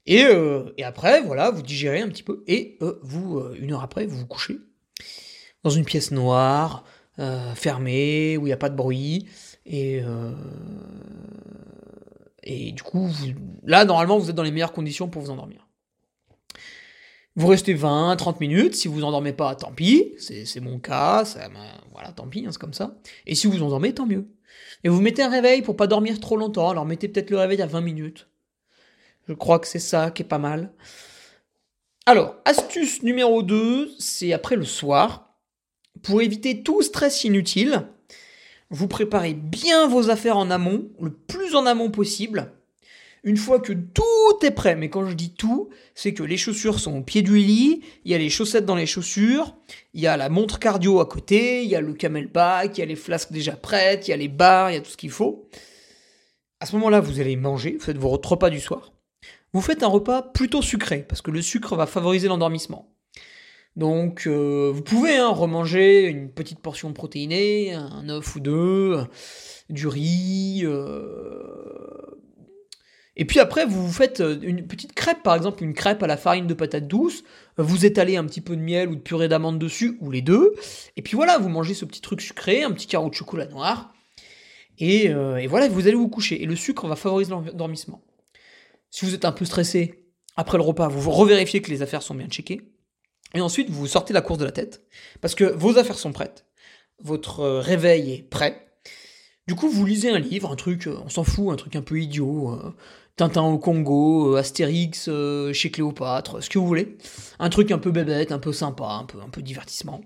Et, 0.05 0.25
euh, 0.25 0.65
après, 0.85 1.23
voilà, 1.23 1.51
vous 1.51 1.63
digérez 1.63 2.03
un 2.03 2.09
petit 2.09 2.23
peu, 2.23 2.45
et 2.47 2.77
euh, 2.83 3.01
vous, 3.03 3.39
euh, 3.39 3.57
une 3.59 3.73
heure 3.73 3.83
après, 3.83 4.05
vous 4.05 4.19
vous 4.19 4.27
couchez 4.27 4.59
dans 5.65 5.71
une 5.71 5.87
pièce 5.87 6.11
noire, 6.11 6.85
fermée, 7.55 8.37
où 8.37 8.43
il 8.43 8.51
n'y 8.51 8.53
a 8.53 8.59
pas 8.59 8.69
de 8.69 8.77
bruit, 8.77 9.27
et, 9.65 10.03
et 12.45 12.73
du 12.73 12.83
coup, 12.83 13.11
là, 13.65 13.87
normalement, 13.87 14.19
vous 14.19 14.29
êtes 14.29 14.37
dans 14.37 14.43
les 14.43 14.53
meilleures 14.53 14.73
conditions 14.73 15.09
pour 15.09 15.23
vous 15.23 15.31
endormir. 15.31 15.66
Vous 17.37 17.49
restez 17.49 17.75
20, 17.75 18.17
30 18.17 18.41
minutes, 18.41 18.75
si 18.75 18.89
vous 18.89 19.05
endormez 19.05 19.35
pas, 19.35 19.55
tant 19.55 19.71
pis, 19.71 20.15
c'est 20.19 20.61
mon 20.61 20.79
cas, 20.79 21.27
ça, 21.27 21.49
ben, 21.51 21.61
voilà, 21.93 22.11
tant 22.11 22.27
pis, 22.27 22.45
hein, 22.47 22.49
c'est 22.51 22.59
comme 22.59 22.73
ça. 22.73 22.97
Et 23.27 23.35
si 23.35 23.47
vous 23.47 23.63
endormez, 23.63 23.93
tant 23.93 24.07
mieux. 24.07 24.27
Et 24.85 24.89
vous 24.89 25.03
mettez 25.03 25.23
un 25.23 25.29
réveil 25.29 25.61
pour 25.61 25.77
pas 25.77 25.87
dormir 25.87 26.19
trop 26.19 26.39
longtemps, 26.39 26.71
alors 26.71 26.87
mettez 26.87 27.09
peut-être 27.09 27.31
le 27.31 27.39
réveil 27.39 27.61
à 27.61 27.67
20 27.67 27.83
minutes. 27.83 28.29
Je 29.29 29.35
crois 29.35 29.59
que 29.59 29.67
c'est 29.67 29.79
ça 29.79 30.11
qui 30.11 30.23
est 30.23 30.27
pas 30.27 30.39
mal. 30.39 30.73
Alors, 32.07 32.37
astuce 32.47 33.03
numéro 33.03 33.43
2, 33.43 33.91
c'est 33.99 34.33
après 34.33 34.57
le 34.57 34.65
soir. 34.65 35.35
Pour 36.03 36.23
éviter 36.23 36.63
tout 36.63 36.81
stress 36.81 37.25
inutile, 37.25 37.87
vous 38.71 38.89
préparez 38.89 39.35
bien 39.35 39.89
vos 39.89 40.09
affaires 40.09 40.39
en 40.39 40.51
amont, 40.51 40.89
le 41.01 41.13
plus 41.13 41.55
en 41.55 41.67
amont 41.67 41.91
possible. 41.91 42.53
Une 43.27 43.37
fois 43.37 43.59
que 43.59 43.73
tout 43.73 44.45
est 44.45 44.53
prêt, 44.53 44.77
mais 44.77 44.89
quand 44.89 45.05
je 45.05 45.13
dis 45.13 45.35
tout, 45.35 45.69
c'est 45.97 46.15
que 46.15 46.23
les 46.23 46.37
chaussures 46.37 46.79
sont 46.79 46.99
au 46.99 47.03
pied 47.03 47.23
du 47.23 47.37
lit, 47.39 47.83
il 48.05 48.13
y 48.13 48.15
a 48.15 48.19
les 48.19 48.31
chaussettes 48.31 48.65
dans 48.65 48.77
les 48.77 48.87
chaussures, 48.87 49.57
il 49.95 50.01
y 50.01 50.07
a 50.07 50.17
la 50.17 50.29
montre 50.29 50.61
cardio 50.61 51.01
à 51.01 51.07
côté, 51.07 51.65
il 51.65 51.69
y 51.69 51.75
a 51.75 51.81
le 51.81 51.93
camelback, 51.93 52.79
il 52.79 52.81
y 52.81 52.83
a 52.85 52.87
les 52.87 52.95
flasques 52.95 53.33
déjà 53.33 53.57
prêtes, 53.57 54.07
il 54.07 54.13
y 54.13 54.15
a 54.15 54.17
les 54.17 54.29
barres, 54.29 54.71
il 54.71 54.75
y 54.75 54.77
a 54.77 54.81
tout 54.81 54.93
ce 54.93 54.97
qu'il 54.97 55.11
faut. 55.11 55.49
À 56.61 56.67
ce 56.67 56.77
moment-là, 56.77 57.01
vous 57.01 57.19
allez 57.19 57.35
manger, 57.35 57.73
vous 57.73 57.85
faites 57.85 57.99
votre 57.99 58.31
repas 58.31 58.49
du 58.49 58.61
soir. 58.61 58.93
Vous 59.53 59.61
faites 59.61 59.83
un 59.83 59.89
repas 59.89 60.23
plutôt 60.23 60.63
sucré, 60.63 61.05
parce 61.09 61.21
que 61.21 61.33
le 61.33 61.43
sucre 61.43 61.75
va 61.75 61.87
favoriser 61.87 62.29
l'endormissement. 62.29 62.95
Donc, 63.75 64.29
euh, 64.29 64.71
vous 64.73 64.83
pouvez 64.83 65.17
hein, 65.17 65.31
remanger 65.31 66.05
une 66.05 66.31
petite 66.31 66.61
portion 66.61 66.93
protéinée, 66.93 67.75
un 67.75 68.09
œuf 68.09 68.37
ou 68.37 68.41
deux, 68.41 69.05
du 69.69 69.89
riz, 69.89 70.61
euh, 70.63 71.03
et 73.17 73.25
puis 73.25 73.41
après, 73.41 73.65
vous 73.65 73.87
vous 73.87 73.93
faites 73.93 74.21
euh, 74.21 74.39
une 74.43 74.67
petite 74.67 74.93
crêpe, 74.93 75.23
par 75.23 75.35
exemple, 75.35 75.65
une 75.65 75.73
crêpe 75.73 76.03
à 76.03 76.07
la 76.07 76.19
farine 76.19 76.47
de 76.47 76.55
patate 76.55 76.87
douce, 76.87 77.25
vous 77.57 77.87
étalez 77.87 78.17
un 78.17 78.25
petit 78.25 78.43
peu 78.43 78.55
de 78.55 78.61
miel 78.61 78.89
ou 78.89 78.95
de 78.95 79.01
purée 79.01 79.29
d'amande 79.29 79.59
dessus, 79.59 79.97
ou 80.01 80.11
les 80.11 80.21
deux, 80.21 80.55
et 80.97 81.03
puis 81.03 81.17
voilà, 81.17 81.39
vous 81.39 81.49
mangez 81.49 81.73
ce 81.73 81.87
petit 81.87 82.03
truc 82.03 82.21
sucré, 82.21 82.63
un 82.63 82.73
petit 82.73 82.87
carreau 82.87 83.09
de 83.09 83.15
chocolat 83.15 83.47
noir, 83.47 83.95
et, 84.79 85.09
euh, 85.09 85.39
et 85.39 85.47
voilà, 85.47 85.69
vous 85.69 85.87
allez 85.87 85.97
vous 85.97 86.09
coucher. 86.09 86.43
Et 86.43 86.47
le 86.47 86.55
sucre 86.55 86.87
va 86.87 86.97
favoriser 86.97 87.31
l'endormissement. 87.31 88.03
Si 88.91 89.07
vous 89.07 89.15
êtes 89.15 89.25
un 89.25 89.33
peu 89.33 89.47
stressé, 89.47 90.05
après 90.37 90.59
le 90.59 90.65
repas, 90.65 90.89
vous 90.89 91.11
revérifiez 91.11 91.63
que 91.63 91.71
les 91.71 91.81
affaires 91.81 92.03
sont 92.03 92.15
bien 92.15 92.29
checkées, 92.29 92.61
et 93.35 93.41
ensuite 93.41 93.71
vous 93.71 93.87
sortez 93.87 94.13
la 94.13 94.21
course 94.21 94.39
de 94.39 94.45
la 94.45 94.53
tête, 94.53 94.83
parce 95.23 95.35
que 95.35 95.45
vos 95.45 95.79
affaires 95.79 95.99
sont 95.99 96.13
prêtes, 96.13 96.45
votre 97.03 97.41
euh, 97.41 97.61
réveil 97.61 98.13
est 98.13 98.23
prêt, 98.23 98.63
du 99.49 99.55
coup, 99.55 99.69
vous 99.69 99.87
lisez 99.87 100.11
un 100.11 100.19
livre, 100.19 100.51
un 100.51 100.57
truc, 100.57 100.89
on 100.89 101.09
s'en 101.09 101.23
fout, 101.23 101.53
un 101.53 101.57
truc 101.57 101.77
un 101.77 101.83
peu 101.83 102.01
idiot, 102.01 102.59
Tintin 103.17 103.45
au 103.45 103.59
Congo, 103.59 104.35
euh, 104.35 104.39
Astérix 104.39 105.07
euh, 105.09 105.53
chez 105.55 105.71
Cléopâtre, 105.71 106.43
ce 106.43 106.51
que 106.51 106.59
vous 106.59 106.67
voulez. 106.67 106.99
Un 107.39 107.49
truc 107.49 107.71
un 107.71 107.79
peu 107.79 107.91
bébête, 107.91 108.31
un 108.31 108.39
peu 108.39 108.53
sympa, 108.53 108.85
un 108.85 109.05
peu, 109.05 109.19
un 109.21 109.41
divertissement. 109.41 110.03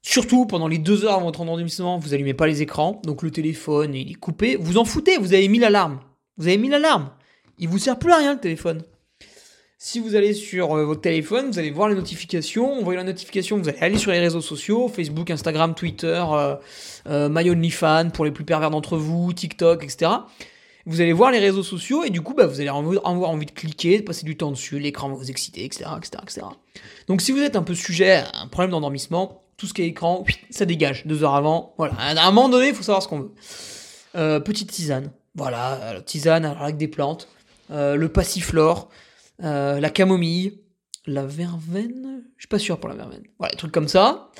Surtout 0.00 0.46
pendant 0.46 0.68
les 0.68 0.78
deux 0.78 1.04
heures 1.04 1.14
avant 1.14 1.24
votre 1.24 1.40
endormissement, 1.40 1.98
vous 1.98 2.14
allumez 2.14 2.34
pas 2.34 2.46
les 2.46 2.62
écrans, 2.62 3.02
donc 3.04 3.22
le 3.22 3.32
téléphone 3.32 3.96
il 3.96 4.12
est 4.12 4.14
coupé. 4.14 4.56
Vous 4.56 4.78
en 4.78 4.84
foutez, 4.84 5.18
vous 5.18 5.34
avez 5.34 5.48
mis 5.48 5.58
l'alarme. 5.58 5.98
Vous 6.36 6.46
avez 6.46 6.56
mis 6.56 6.68
l'alarme. 6.68 7.10
Il 7.58 7.68
vous 7.68 7.78
sert 7.78 7.98
plus 7.98 8.12
à 8.12 8.18
rien 8.18 8.34
le 8.34 8.40
téléphone. 8.40 8.84
Si 9.76 9.98
vous 9.98 10.14
allez 10.14 10.34
sur 10.34 10.76
euh, 10.76 10.84
votre 10.84 11.00
téléphone, 11.00 11.50
vous 11.50 11.58
allez 11.58 11.72
voir 11.72 11.88
les 11.88 11.96
notifications. 11.96 12.76
Vous 12.76 12.84
voyez 12.84 12.96
la 12.96 13.04
notification, 13.04 13.58
vous 13.58 13.68
allez 13.68 13.78
aller 13.78 13.98
sur 13.98 14.12
les 14.12 14.20
réseaux 14.20 14.40
sociaux, 14.40 14.86
Facebook, 14.86 15.30
Instagram, 15.30 15.74
Twitter, 15.74 16.24
euh, 17.06 18.08
pour 18.10 18.24
les 18.24 18.30
plus 18.30 18.44
pervers 18.44 18.70
d'entre 18.70 18.96
vous, 18.96 19.32
TikTok, 19.32 19.82
etc 19.82 20.10
vous 20.88 21.02
allez 21.02 21.12
voir 21.12 21.30
les 21.30 21.38
réseaux 21.38 21.62
sociaux 21.62 22.02
et 22.02 22.08
du 22.08 22.22
coup, 22.22 22.32
bah, 22.32 22.46
vous 22.46 22.60
allez 22.60 22.70
avoir 22.70 23.04
envie 23.04 23.44
de 23.44 23.50
cliquer, 23.50 23.98
de 23.98 24.04
passer 24.04 24.24
du 24.24 24.38
temps 24.38 24.50
dessus, 24.50 24.78
l'écran 24.78 25.10
va 25.10 25.14
vous 25.14 25.30
exciter, 25.30 25.64
etc., 25.64 25.84
etc., 25.98 26.46
Donc 27.08 27.20
si 27.20 27.30
vous 27.30 27.40
êtes 27.40 27.56
un 27.56 27.62
peu 27.62 27.74
sujet 27.74 28.12
à 28.12 28.40
un 28.40 28.46
problème 28.46 28.70
d'endormissement, 28.70 29.44
tout 29.58 29.66
ce 29.66 29.74
qui 29.74 29.82
est 29.82 29.88
écran, 29.88 30.24
ça 30.50 30.64
dégage 30.64 31.06
deux 31.06 31.22
heures 31.22 31.34
avant. 31.34 31.74
Voilà, 31.76 31.94
à 31.98 32.26
un 32.26 32.30
moment 32.30 32.48
donné, 32.48 32.68
il 32.68 32.74
faut 32.74 32.82
savoir 32.82 33.02
ce 33.02 33.08
qu'on 33.08 33.20
veut. 33.20 33.34
Euh, 34.16 34.40
petite 34.40 34.70
tisane, 34.70 35.12
voilà, 35.34 36.00
tisane 36.06 36.46
avec 36.46 36.78
des 36.78 36.88
plantes, 36.88 37.28
euh, 37.70 37.94
le 37.94 38.08
passiflore, 38.08 38.88
euh, 39.44 39.80
la 39.80 39.90
camomille, 39.90 40.62
la 41.06 41.26
verveine, 41.26 42.24
je 42.36 42.42
suis 42.42 42.48
pas 42.48 42.58
sûr 42.58 42.80
pour 42.80 42.88
la 42.88 42.94
verveine. 42.94 43.24
Voilà, 43.38 43.50
des 43.50 43.58
trucs 43.58 43.72
comme 43.72 43.88
ça. 43.88 44.30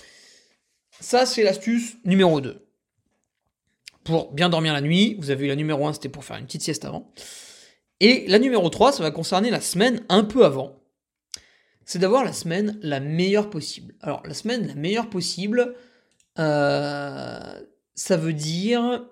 Ça, 0.99 1.27
c'est 1.27 1.43
l'astuce 1.43 1.99
numéro 2.07 2.41
2 2.41 2.68
pour 4.09 4.33
bien 4.33 4.49
dormir 4.49 4.73
la 4.73 4.81
nuit. 4.81 5.17
Vous 5.19 5.31
avez 5.31 5.45
eu 5.45 5.49
la 5.49 5.55
numéro 5.55 5.87
1, 5.87 5.93
c'était 5.93 6.09
pour 6.09 6.25
faire 6.25 6.39
une 6.39 6.47
petite 6.47 6.63
sieste 6.63 6.87
avant. 6.87 7.13
Et 8.01 8.25
la 8.27 8.39
numéro 8.39 8.71
3, 8.71 8.93
ça 8.93 9.03
va 9.03 9.11
concerner 9.11 9.51
la 9.51 9.61
semaine 9.61 10.03
un 10.09 10.25
peu 10.25 10.47
avant. 10.47 10.83
C'est 11.85 11.99
d'avoir 11.99 12.25
la 12.25 12.33
semaine 12.33 12.79
la 12.81 13.01
meilleure 13.01 13.51
possible. 13.51 13.95
Alors, 14.01 14.23
la 14.27 14.33
semaine 14.33 14.67
la 14.67 14.75
meilleure 14.75 15.11
possible, 15.11 15.75
euh, 16.39 17.61
ça 17.95 18.17
veut 18.17 18.33
dire 18.33 19.05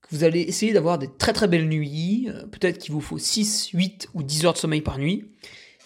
que 0.00 0.08
vous 0.12 0.24
allez 0.24 0.40
essayer 0.40 0.72
d'avoir 0.72 0.98
des 0.98 1.14
très 1.18 1.34
très 1.34 1.46
belles 1.46 1.68
nuits. 1.68 2.30
Euh, 2.30 2.46
peut-être 2.46 2.78
qu'il 2.78 2.92
vous 2.94 3.02
faut 3.02 3.18
6, 3.18 3.68
8 3.74 4.08
ou 4.14 4.22
10 4.22 4.46
heures 4.46 4.54
de 4.54 4.58
sommeil 4.58 4.80
par 4.80 4.98
nuit. 4.98 5.30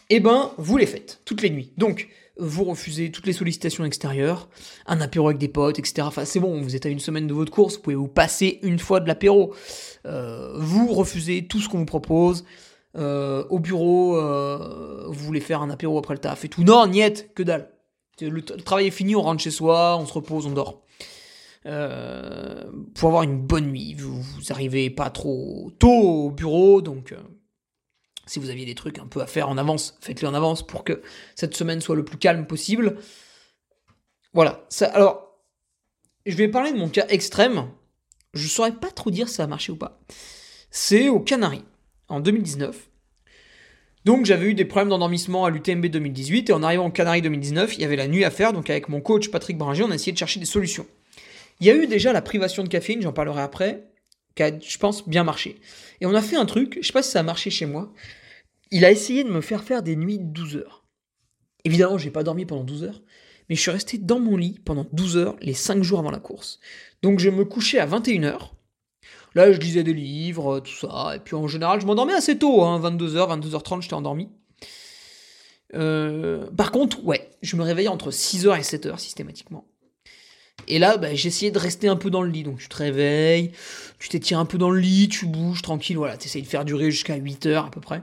eh 0.09 0.21
ben, 0.21 0.53
vous 0.57 0.77
les 0.77 0.87
faites, 0.87 1.21
toutes 1.25 1.43
les 1.43 1.51
nuits. 1.51 1.73
Donc, 1.79 2.09
vous 2.43 2.65
refusez 2.65 3.11
toutes 3.11 3.27
les 3.27 3.33
sollicitations 3.33 3.85
extérieures, 3.85 4.49
un 4.87 5.01
apéro 5.01 5.29
avec 5.29 5.39
des 5.39 5.49
potes, 5.49 5.79
etc. 5.79 6.03
Enfin, 6.03 6.25
c'est 6.25 6.41
bon, 6.41 6.61
vous 6.61 6.75
êtes 6.77 6.87
à 6.87 6.89
une 6.89 6.99
semaine 6.99 7.27
de 7.27 7.35
votre 7.35 7.53
course, 7.53 7.77
vous 7.77 7.83
pouvez 7.83 7.97
vous 7.97 8.09
passer 8.09 8.59
une 8.63 8.79
fois 8.79 9.01
de 9.01 9.09
l'apéro. 9.09 9.55
Euh, 10.07 10.53
vous 10.57 10.93
refusez 10.93 11.47
tout 11.47 11.61
ce 11.61 11.69
qu'on 11.69 11.79
vous 11.79 11.85
propose. 11.85 12.45
Euh, 12.97 13.45
au 13.49 13.59
bureau, 13.59 14.17
euh, 14.17 15.05
vous 15.07 15.25
voulez 15.25 15.41
faire 15.41 15.63
un 15.63 15.71
apéro 15.71 15.99
après 15.99 16.15
le 16.15 16.21
taf 16.21 16.45
et 16.45 16.49
tout. 16.49 16.65
Non, 16.65 16.87
niet, 16.87 17.31
que 17.35 17.43
dalle. 17.43 17.71
Le, 18.21 18.43
travail 18.43 18.89
est 18.89 18.91
fini, 18.91 19.17
on 19.17 19.23
rentre 19.23 19.43
chez 19.43 19.51
soi, 19.51 19.97
on 19.99 20.07
se 20.07 20.13
repose, 20.13 20.47
on 20.47 20.51
dort. 20.51 20.83
pour 21.65 23.09
avoir 23.09 23.23
une 23.23 23.41
bonne 23.41 23.69
nuit, 23.69 23.95
vous, 23.95 24.21
vous, 24.21 24.53
arrivez 24.53 24.91
pas 24.91 25.11
trop 25.11 25.71
tôt 25.79 26.27
au 26.27 26.31
bureau, 26.31 26.83
donc 26.83 27.15
si 28.27 28.39
vous 28.39 28.51
aviez 28.51 28.67
des 28.67 28.75
trucs 28.75 28.99
un 28.99 29.07
peu 29.07 29.21
à 29.21 29.27
faire 29.27 29.49
en 29.49 29.59
avance, 29.59 29.99
faites-les 30.01 30.29
en 30.29 30.35
avance 30.35 30.67
pour 30.67 30.85
que 30.85 31.03
cette 31.35 31.57
semaine 31.57 31.81
soit 31.81 31.97
le 31.97 32.05
plus 32.05 32.19
calme 32.19 32.47
possible. 32.47 32.97
Voilà. 34.33 34.65
Ça, 34.69 34.87
alors, 34.87 35.39
je 36.27 36.37
vais 36.37 36.49
parler 36.49 36.73
de 36.73 36.79
mon 36.79 36.89
cas 36.89 37.07
extrême. 37.09 37.69
Je 38.35 38.49
saurais 38.49 38.73
pas 38.73 38.91
trop 38.91 39.11
dire 39.11 39.29
si 39.29 39.37
ça 39.37 39.45
a 39.45 39.47
marché 39.47 39.73
ou 39.73 39.77
pas. 39.77 40.01
C'est 40.71 41.09
aux 41.09 41.21
Canaries, 41.21 41.65
en 42.09 42.21
2019. 42.21 42.89
Donc 44.05 44.25
j'avais 44.25 44.47
eu 44.47 44.55
des 44.55 44.65
problèmes 44.65 44.89
d'endormissement 44.89 45.45
à 45.45 45.51
l'UTMB 45.51 45.87
2018 45.87 46.51
et 46.51 46.53
en 46.53 46.63
arrivant 46.63 46.87
aux 46.87 46.91
Canaries 46.91 47.23
2019, 47.23 47.77
il 47.77 47.83
y 47.83 47.85
avait 47.85 47.97
la 47.97 48.09
nuit 48.09 48.25
à 48.25 48.31
faire. 48.31 48.53
Donc 48.53 48.69
avec 48.69 48.89
mon 48.89 49.01
coach 49.01 49.31
Patrick 49.31 49.59
Bringer, 49.59 49.85
on 49.85 49.91
a 49.91 49.95
essayé 49.95 50.13
de 50.13 50.19
chercher 50.19 50.41
des 50.41 50.47
solutions. 50.47 50.87
Il 51.61 51.67
y 51.67 51.71
a 51.71 51.75
eu 51.77 51.87
déjà 51.87 52.13
la 52.13 52.23
privation 52.23 52.65
de 52.65 52.69
caféine, 52.69 53.03
j'en 53.03 53.13
parlerai 53.13 53.43
après, 53.43 53.85
qui 54.35 54.43
a, 54.43 54.59
je 54.59 54.79
pense, 54.79 55.09
bien 55.09 55.25
marché. 55.25 55.61
Et 56.01 56.07
on 56.07 56.15
a 56.15 56.23
fait 56.23 56.37
un 56.37 56.47
truc, 56.47 56.79
je 56.81 56.87
sais 56.87 56.93
pas 56.93 57.03
si 57.03 57.11
ça 57.11 57.21
a 57.21 57.23
marché 57.23 57.51
chez 57.51 57.67
moi. 57.67 57.93
Il 58.71 58.85
a 58.85 58.91
essayé 58.91 59.25
de 59.25 59.31
me 59.31 59.41
faire 59.41 59.63
faire 59.65 59.83
des 59.83 59.97
nuits 59.97 60.19
de 60.19 60.25
12 60.25 60.57
heures. 60.57 60.85
Évidemment, 61.65 61.99
j'ai 61.99 62.11
pas 62.11 62.23
dormi 62.23 62.45
pendant 62.45 62.65
12 62.65 62.85
heures, 62.85 63.03
mais 63.49 63.55
je 63.55 63.61
suis 63.61 63.71
resté 63.71 63.99
dans 63.99 64.19
mon 64.19 64.37
lit 64.37 64.59
pendant 64.65 64.87
12 64.93 65.17
heures 65.17 65.37
les 65.41 65.55
5 65.55 65.83
jours 65.83 65.99
avant 65.99 66.11
la 66.11 66.19
course. 66.19 66.59
Donc 67.03 67.19
je 67.19 67.31
me 67.31 67.45
couchais 67.45 67.79
à 67.79 67.87
21h. 67.87 68.51
Là, 69.35 69.53
je 69.53 69.59
lisais 69.59 69.83
des 69.83 69.95
livres, 69.95 70.61
tout 70.61 70.73
ça. 70.75 71.13
Et 71.15 71.19
puis 71.19 71.35
en 71.37 71.47
général, 71.49 71.81
je 71.81 71.87
m'endormais 71.87 72.15
assez 72.15 72.39
tôt, 72.39 72.63
hein, 72.63 72.81
22h, 72.81 73.41
22h30, 73.41 73.83
j'étais 73.83 73.95
endormi. 73.95 74.29
Euh, 75.75 76.51
par 76.51 76.71
contre, 76.71 77.03
ouais, 77.05 77.31
je 77.41 77.57
me 77.57 77.63
réveillais 77.63 77.89
entre 77.89 78.11
6h 78.11 78.59
et 78.59 78.63
7h 78.63 78.99
systématiquement. 78.99 79.67
Et 80.69 80.79
là, 80.79 80.97
bah, 80.97 81.15
j'essayais 81.15 81.51
de 81.51 81.59
rester 81.59 81.89
un 81.89 81.97
peu 81.97 82.11
dans 82.11 82.23
le 82.23 82.31
lit. 82.31 82.43
Donc 82.43 82.59
tu 82.59 82.69
te 82.69 82.77
réveilles, 82.77 83.53
tu 83.99 84.09
t'étires 84.09 84.39
un 84.39 84.45
peu 84.45 84.59
dans 84.59 84.71
le 84.71 84.81
lit, 84.81 85.09
tu 85.09 85.27
bouges 85.27 85.63
tranquille, 85.63 85.97
voilà, 85.97 86.17
tu 86.17 86.27
essayes 86.27 86.43
de 86.43 86.47
faire 86.47 86.65
durer 86.65 86.91
jusqu'à 86.91 87.17
8 87.17 87.47
heures 87.47 87.67
à 87.67 87.71
peu 87.71 87.81
près. 87.81 88.03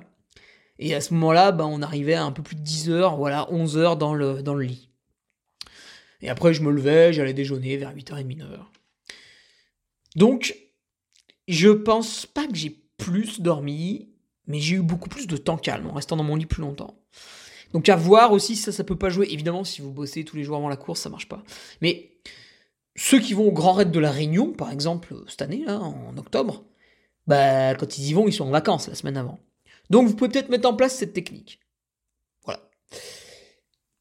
Et 0.80 0.96
à 0.96 1.02
ce 1.02 1.14
moment-là, 1.14 1.52
bah, 1.52 1.66
on 1.66 1.82
arrivait 1.82 2.14
à 2.14 2.24
un 2.24 2.32
peu 2.32 2.42
plus 2.42 2.56
de 2.56 2.62
10 2.62 2.90
heures, 2.90 3.18
voilà, 3.18 3.52
11 3.52 3.78
heures 3.78 3.98
dans 3.98 4.14
le, 4.14 4.42
dans 4.42 4.54
le 4.54 4.64
lit. 4.64 4.90
Et 6.22 6.30
après, 6.30 6.54
je 6.54 6.62
me 6.62 6.72
levais, 6.72 7.14
j'allais 7.14 7.34
déjeuner 7.34 7.78
vers 7.78 7.96
8h30, 7.96 8.38
9h. 8.38 8.60
Donc, 10.16 10.56
je 11.48 11.70
pense 11.70 12.26
pas 12.26 12.48
que 12.48 12.56
j'ai 12.56 12.82
plus 12.98 13.42
dormi, 13.42 14.10
mais 14.48 14.60
j'ai 14.60 14.76
eu 14.76 14.82
beaucoup 14.82 15.10
plus 15.10 15.28
de 15.28 15.38
temps 15.38 15.58
calme 15.58 15.88
en 15.88 15.94
restant 15.94 16.16
dans 16.16 16.24
mon 16.24 16.36
lit 16.36 16.46
plus 16.46 16.62
longtemps. 16.62 17.00
Donc 17.74 17.88
à 17.88 17.96
voir 17.96 18.32
aussi 18.32 18.56
ça, 18.56 18.72
ça 18.72 18.84
peut 18.84 18.98
pas 18.98 19.10
jouer. 19.10 19.28
Évidemment, 19.30 19.64
si 19.64 19.82
vous 19.82 19.92
bossez 19.92 20.26
tous 20.26 20.36
les 20.36 20.44
jours 20.44 20.58
avant 20.58 20.70
la 20.70 20.78
course, 20.78 21.02
ça 21.02 21.10
marche 21.10 21.28
pas. 21.28 21.44
Mais 21.82 22.12
ceux 23.00 23.20
qui 23.20 23.34
vont 23.34 23.48
au 23.48 23.52
Grand 23.52 23.74
Raid 23.74 23.92
de 23.92 24.00
la 24.00 24.12
Réunion, 24.12 24.52
par 24.52 24.72
exemple, 24.72 25.16
cette 25.28 25.42
année, 25.42 25.64
là, 25.66 25.80
en 25.80 26.18
octobre, 26.18 26.66
bah, 27.28 27.74
quand 27.76 27.98
ils 27.98 28.10
y 28.10 28.14
vont, 28.14 28.28
ils 28.28 28.34
sont 28.34 28.46
en 28.46 28.52
vacances 28.52 28.90
la 28.90 28.96
semaine 28.96 29.16
avant. 29.16 29.40
Donc 29.90 30.08
vous 30.08 30.16
pouvez 30.16 30.30
peut-être 30.30 30.50
mettre 30.50 30.68
en 30.68 30.76
place 30.76 30.96
cette 30.96 31.14
technique. 31.14 31.62
Voilà. 32.44 32.60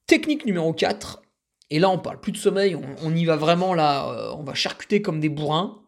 Technique 0.06 0.44
numéro 0.44 0.72
4. 0.72 1.22
Et 1.70 1.78
là, 1.78 1.90
on 1.90 1.98
parle 1.98 2.20
plus 2.20 2.32
de 2.32 2.38
sommeil, 2.38 2.76
on, 3.02 3.14
y 3.14 3.24
va 3.24 3.36
vraiment 3.36 3.72
là, 3.74 4.10
euh, 4.10 4.32
on 4.32 4.42
va 4.42 4.54
charcuter 4.54 5.00
comme 5.00 5.20
des 5.20 5.28
bourrins. 5.28 5.80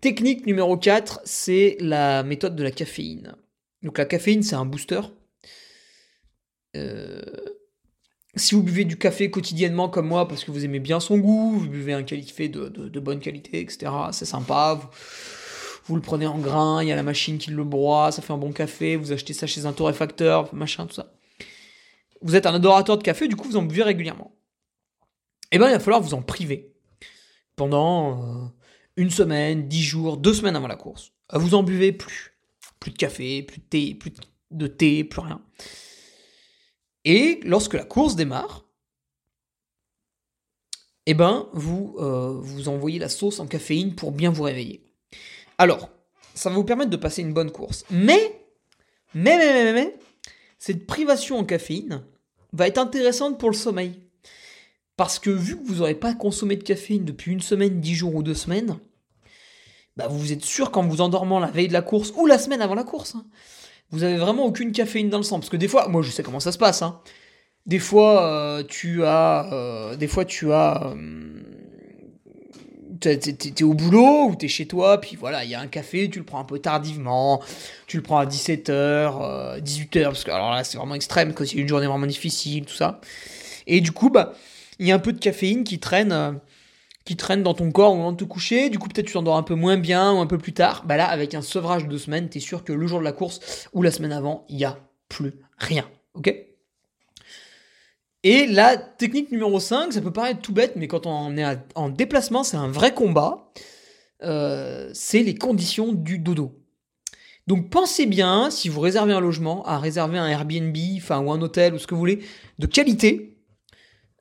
Technique 0.00 0.44
numéro 0.44 0.76
4, 0.76 1.20
c'est 1.24 1.76
la 1.78 2.24
méthode 2.24 2.56
de 2.56 2.62
la 2.64 2.72
caféine. 2.72 3.36
Donc 3.82 3.98
la 3.98 4.04
caféine, 4.04 4.42
c'est 4.42 4.56
un 4.56 4.64
booster. 4.64 5.00
Euh, 6.76 7.22
si 8.34 8.54
vous 8.54 8.62
buvez 8.62 8.84
du 8.84 8.96
café 8.96 9.30
quotidiennement 9.30 9.88
comme 9.88 10.06
moi 10.06 10.26
parce 10.26 10.44
que 10.44 10.50
vous 10.50 10.64
aimez 10.64 10.80
bien 10.80 11.00
son 11.00 11.18
goût, 11.18 11.58
vous 11.58 11.68
buvez 11.68 11.92
un 11.92 12.02
café 12.02 12.48
de, 12.48 13.00
bonne 13.00 13.20
qualité, 13.20 13.60
etc., 13.60 13.92
c'est 14.12 14.24
sympa. 14.24 14.80
Vous, 15.86 15.96
le 15.96 16.00
prenez 16.00 16.26
en 16.26 16.38
grain, 16.38 16.82
il 16.82 16.88
y 16.88 16.92
a 16.92 16.96
la 16.96 17.02
machine 17.02 17.38
qui 17.38 17.50
le 17.50 17.64
broie, 17.64 18.12
ça 18.12 18.22
fait 18.22 18.32
un 18.32 18.38
bon 18.38 18.52
café, 18.52 18.96
vous 18.96 19.12
achetez 19.12 19.34
ça 19.34 19.46
chez 19.46 19.66
un 19.66 19.72
torréfacteur, 19.72 20.54
machin, 20.54 20.86
tout 20.86 20.94
ça. 20.94 21.12
Vous 22.22 22.36
êtes 22.36 22.46
un 22.46 22.54
adorateur 22.54 22.96
de 22.96 23.02
café, 23.02 23.28
du 23.28 23.36
coup 23.36 23.48
vous 23.48 23.56
en 23.56 23.62
buvez 23.62 23.82
régulièrement. 23.82 24.34
Eh 25.50 25.58
bien, 25.58 25.68
il 25.68 25.72
va 25.72 25.80
falloir 25.80 26.00
vous 26.00 26.14
en 26.14 26.22
priver 26.22 26.72
pendant 27.56 28.22
euh, 28.22 28.46
une 28.96 29.10
semaine, 29.10 29.68
dix 29.68 29.82
jours, 29.82 30.16
deux 30.16 30.32
semaines 30.32 30.56
avant 30.56 30.68
la 30.68 30.76
course. 30.76 31.12
Vous 31.32 31.54
en 31.54 31.62
buvez 31.62 31.92
plus. 31.92 32.34
Plus 32.80 32.90
de 32.90 32.96
café, 32.96 33.42
plus 33.42 33.58
de 33.58 33.64
thé, 33.64 33.94
plus 33.94 34.12
de 34.50 34.66
thé, 34.66 35.04
plus 35.04 35.20
rien. 35.20 35.42
Et 37.04 37.40
lorsque 37.44 37.74
la 37.74 37.84
course 37.84 38.16
démarre, 38.16 38.64
eh 41.06 41.14
ben, 41.14 41.48
vous, 41.52 41.96
euh, 41.98 42.38
vous 42.40 42.68
envoyez 42.68 42.98
la 42.98 43.08
sauce 43.08 43.40
en 43.40 43.46
caféine 43.46 43.94
pour 43.94 44.12
bien 44.12 44.30
vous 44.30 44.44
réveiller. 44.44 44.84
Alors, 45.58 45.90
ça 46.34 46.48
va 46.48 46.56
vous 46.56 46.64
permettre 46.64 46.90
de 46.90 46.96
passer 46.96 47.22
une 47.22 47.34
bonne 47.34 47.50
course. 47.50 47.84
Mais, 47.90 48.40
mais, 49.14 49.36
mais, 49.36 49.72
mais, 49.72 49.96
cette 50.58 50.86
privation 50.86 51.38
en 51.38 51.44
caféine 51.44 52.04
va 52.52 52.68
être 52.68 52.78
intéressante 52.78 53.38
pour 53.38 53.50
le 53.50 53.56
sommeil. 53.56 53.98
Parce 54.96 55.18
que 55.18 55.30
vu 55.30 55.58
que 55.58 55.66
vous 55.66 55.76
n'aurez 55.76 55.94
pas 55.94 56.14
consommé 56.14 56.56
de 56.56 56.62
caféine 56.62 57.04
depuis 57.04 57.32
une 57.32 57.40
semaine, 57.40 57.80
dix 57.80 57.94
jours 57.94 58.14
ou 58.14 58.22
deux 58.22 58.34
semaines, 58.34 58.78
bah 59.96 60.06
vous 60.08 60.32
êtes 60.32 60.44
sûr 60.44 60.70
qu'en 60.70 60.86
vous 60.86 61.00
endormant 61.00 61.40
la 61.40 61.50
veille 61.50 61.68
de 61.68 61.72
la 61.72 61.82
course 61.82 62.12
ou 62.16 62.26
la 62.26 62.38
semaine 62.38 62.62
avant 62.62 62.74
la 62.74 62.84
course, 62.84 63.14
hein, 63.14 63.26
vous 63.92 64.02
avez 64.02 64.16
vraiment 64.16 64.44
aucune 64.46 64.72
caféine 64.72 65.10
dans 65.10 65.18
le 65.18 65.22
sang. 65.22 65.38
Parce 65.38 65.50
que 65.50 65.56
des 65.56 65.68
fois, 65.68 65.88
moi 65.88 66.02
je 66.02 66.10
sais 66.10 66.22
comment 66.22 66.40
ça 66.40 66.50
se 66.50 66.58
passe. 66.58 66.82
Hein. 66.82 67.00
Des 67.66 67.78
fois, 67.78 68.26
euh, 68.26 68.64
tu 68.66 69.04
as. 69.04 69.52
Euh, 69.52 69.96
des 69.96 70.08
fois, 70.08 70.24
tu 70.24 70.52
as. 70.52 70.82
Euh, 70.86 70.96
t'es 73.00 73.64
au 73.64 73.74
boulot 73.74 74.28
ou 74.28 74.36
t'es 74.36 74.46
chez 74.46 74.66
toi, 74.66 75.00
puis 75.00 75.16
voilà, 75.16 75.44
il 75.44 75.50
y 75.50 75.56
a 75.56 75.60
un 75.60 75.66
café, 75.66 76.08
tu 76.08 76.20
le 76.20 76.24
prends 76.24 76.38
un 76.38 76.44
peu 76.44 76.60
tardivement, 76.60 77.42
tu 77.88 77.96
le 77.96 78.02
prends 78.04 78.18
à 78.18 78.26
17h, 78.26 79.60
18h, 79.60 80.04
parce 80.04 80.22
que 80.22 80.30
alors 80.30 80.52
là 80.52 80.62
c'est 80.62 80.78
vraiment 80.78 80.94
extrême, 80.94 81.34
quand 81.34 81.44
c'est 81.44 81.56
une 81.56 81.66
journée 81.66 81.88
vraiment 81.88 82.06
difficile, 82.06 82.64
tout 82.64 82.74
ça. 82.74 83.00
Et 83.66 83.80
du 83.80 83.90
coup, 83.90 84.08
bah, 84.08 84.34
il 84.78 84.86
y 84.86 84.92
a 84.92 84.94
un 84.94 85.00
peu 85.00 85.12
de 85.12 85.18
caféine 85.18 85.64
qui 85.64 85.80
traîne 85.80 86.38
qui 87.04 87.16
traîne 87.16 87.42
dans 87.42 87.54
ton 87.54 87.70
corps 87.70 87.92
au 87.92 87.96
moment 87.96 88.12
de 88.12 88.16
te 88.16 88.24
coucher, 88.24 88.70
du 88.70 88.78
coup 88.78 88.88
peut-être 88.88 89.06
tu 89.06 89.14
t'endors 89.14 89.36
un 89.36 89.42
peu 89.42 89.54
moins 89.54 89.76
bien 89.76 90.12
ou 90.12 90.18
un 90.18 90.26
peu 90.26 90.38
plus 90.38 90.52
tard, 90.52 90.84
bah 90.86 90.96
là 90.96 91.06
avec 91.06 91.34
un 91.34 91.42
sevrage 91.42 91.84
de 91.84 91.90
deux 91.90 91.98
semaines, 91.98 92.28
t'es 92.28 92.40
sûr 92.40 92.64
que 92.64 92.72
le 92.72 92.86
jour 92.86 93.00
de 93.00 93.04
la 93.04 93.12
course 93.12 93.68
ou 93.72 93.82
la 93.82 93.90
semaine 93.90 94.12
avant, 94.12 94.44
il 94.48 94.56
n'y 94.56 94.64
a 94.64 94.78
plus 95.08 95.32
rien, 95.58 95.88
ok? 96.14 96.34
Et 98.24 98.46
la 98.46 98.76
technique 98.76 99.32
numéro 99.32 99.58
5, 99.58 99.92
ça 99.92 100.00
peut 100.00 100.12
paraître 100.12 100.40
tout 100.40 100.52
bête, 100.52 100.74
mais 100.76 100.86
quand 100.86 101.06
on 101.06 101.36
est 101.36 101.58
en 101.74 101.88
déplacement, 101.88 102.44
c'est 102.44 102.56
un 102.56 102.68
vrai 102.68 102.94
combat, 102.94 103.52
euh, 104.22 104.90
c'est 104.94 105.24
les 105.24 105.34
conditions 105.34 105.92
du 105.92 106.20
dodo. 106.20 106.52
Donc 107.48 107.70
pensez 107.70 108.06
bien, 108.06 108.50
si 108.50 108.68
vous 108.68 108.80
réservez 108.80 109.12
un 109.12 109.20
logement, 109.20 109.64
à 109.66 109.78
réserver 109.78 110.18
un 110.18 110.28
Airbnb, 110.28 110.76
enfin 110.96 111.18
ou 111.20 111.32
un 111.32 111.42
hôtel 111.42 111.74
ou 111.74 111.78
ce 111.78 111.88
que 111.88 111.94
vous 111.94 112.00
voulez, 112.00 112.20
de 112.60 112.66
qualité, 112.66 113.31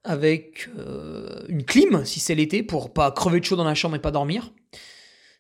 avec 0.04 0.70
euh, 0.78 1.44
une 1.48 1.64
clim 1.64 2.06
si 2.06 2.20
c'est 2.20 2.36
l'été 2.36 2.64
pour 2.64 2.94
pas 2.94 3.12
crever 3.12 3.40
de 3.40 3.46
chaud 3.46 3.56
dans 3.56 3.64
la 3.64 3.76
chambre 3.76 3.96
et 3.96 4.00
pas 4.00 4.12
dormir. 4.12 4.52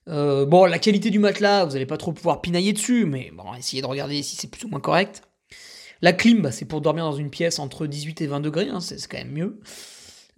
Euh, 0.07 0.45
bon, 0.45 0.65
la 0.65 0.79
qualité 0.79 1.09
du 1.09 1.19
matelas, 1.19 1.65
vous 1.65 1.75
allez 1.75 1.85
pas 1.85 1.97
trop 1.97 2.11
pouvoir 2.11 2.41
pinailler 2.41 2.73
dessus, 2.73 3.05
mais 3.05 3.31
bon, 3.33 3.53
essayez 3.53 3.81
de 3.81 3.87
regarder 3.87 4.21
si 4.23 4.35
c'est 4.35 4.47
plus 4.47 4.65
ou 4.65 4.67
moins 4.67 4.79
correct. 4.79 5.23
La 6.01 6.13
clim, 6.13 6.41
bah, 6.41 6.51
c'est 6.51 6.65
pour 6.65 6.81
dormir 6.81 7.05
dans 7.05 7.15
une 7.15 7.29
pièce 7.29 7.59
entre 7.59 7.85
18 7.85 8.21
et 8.21 8.27
20 8.27 8.39
degrés, 8.39 8.69
hein, 8.69 8.79
c'est 8.79 9.07
quand 9.07 9.19
même 9.19 9.31
mieux. 9.31 9.59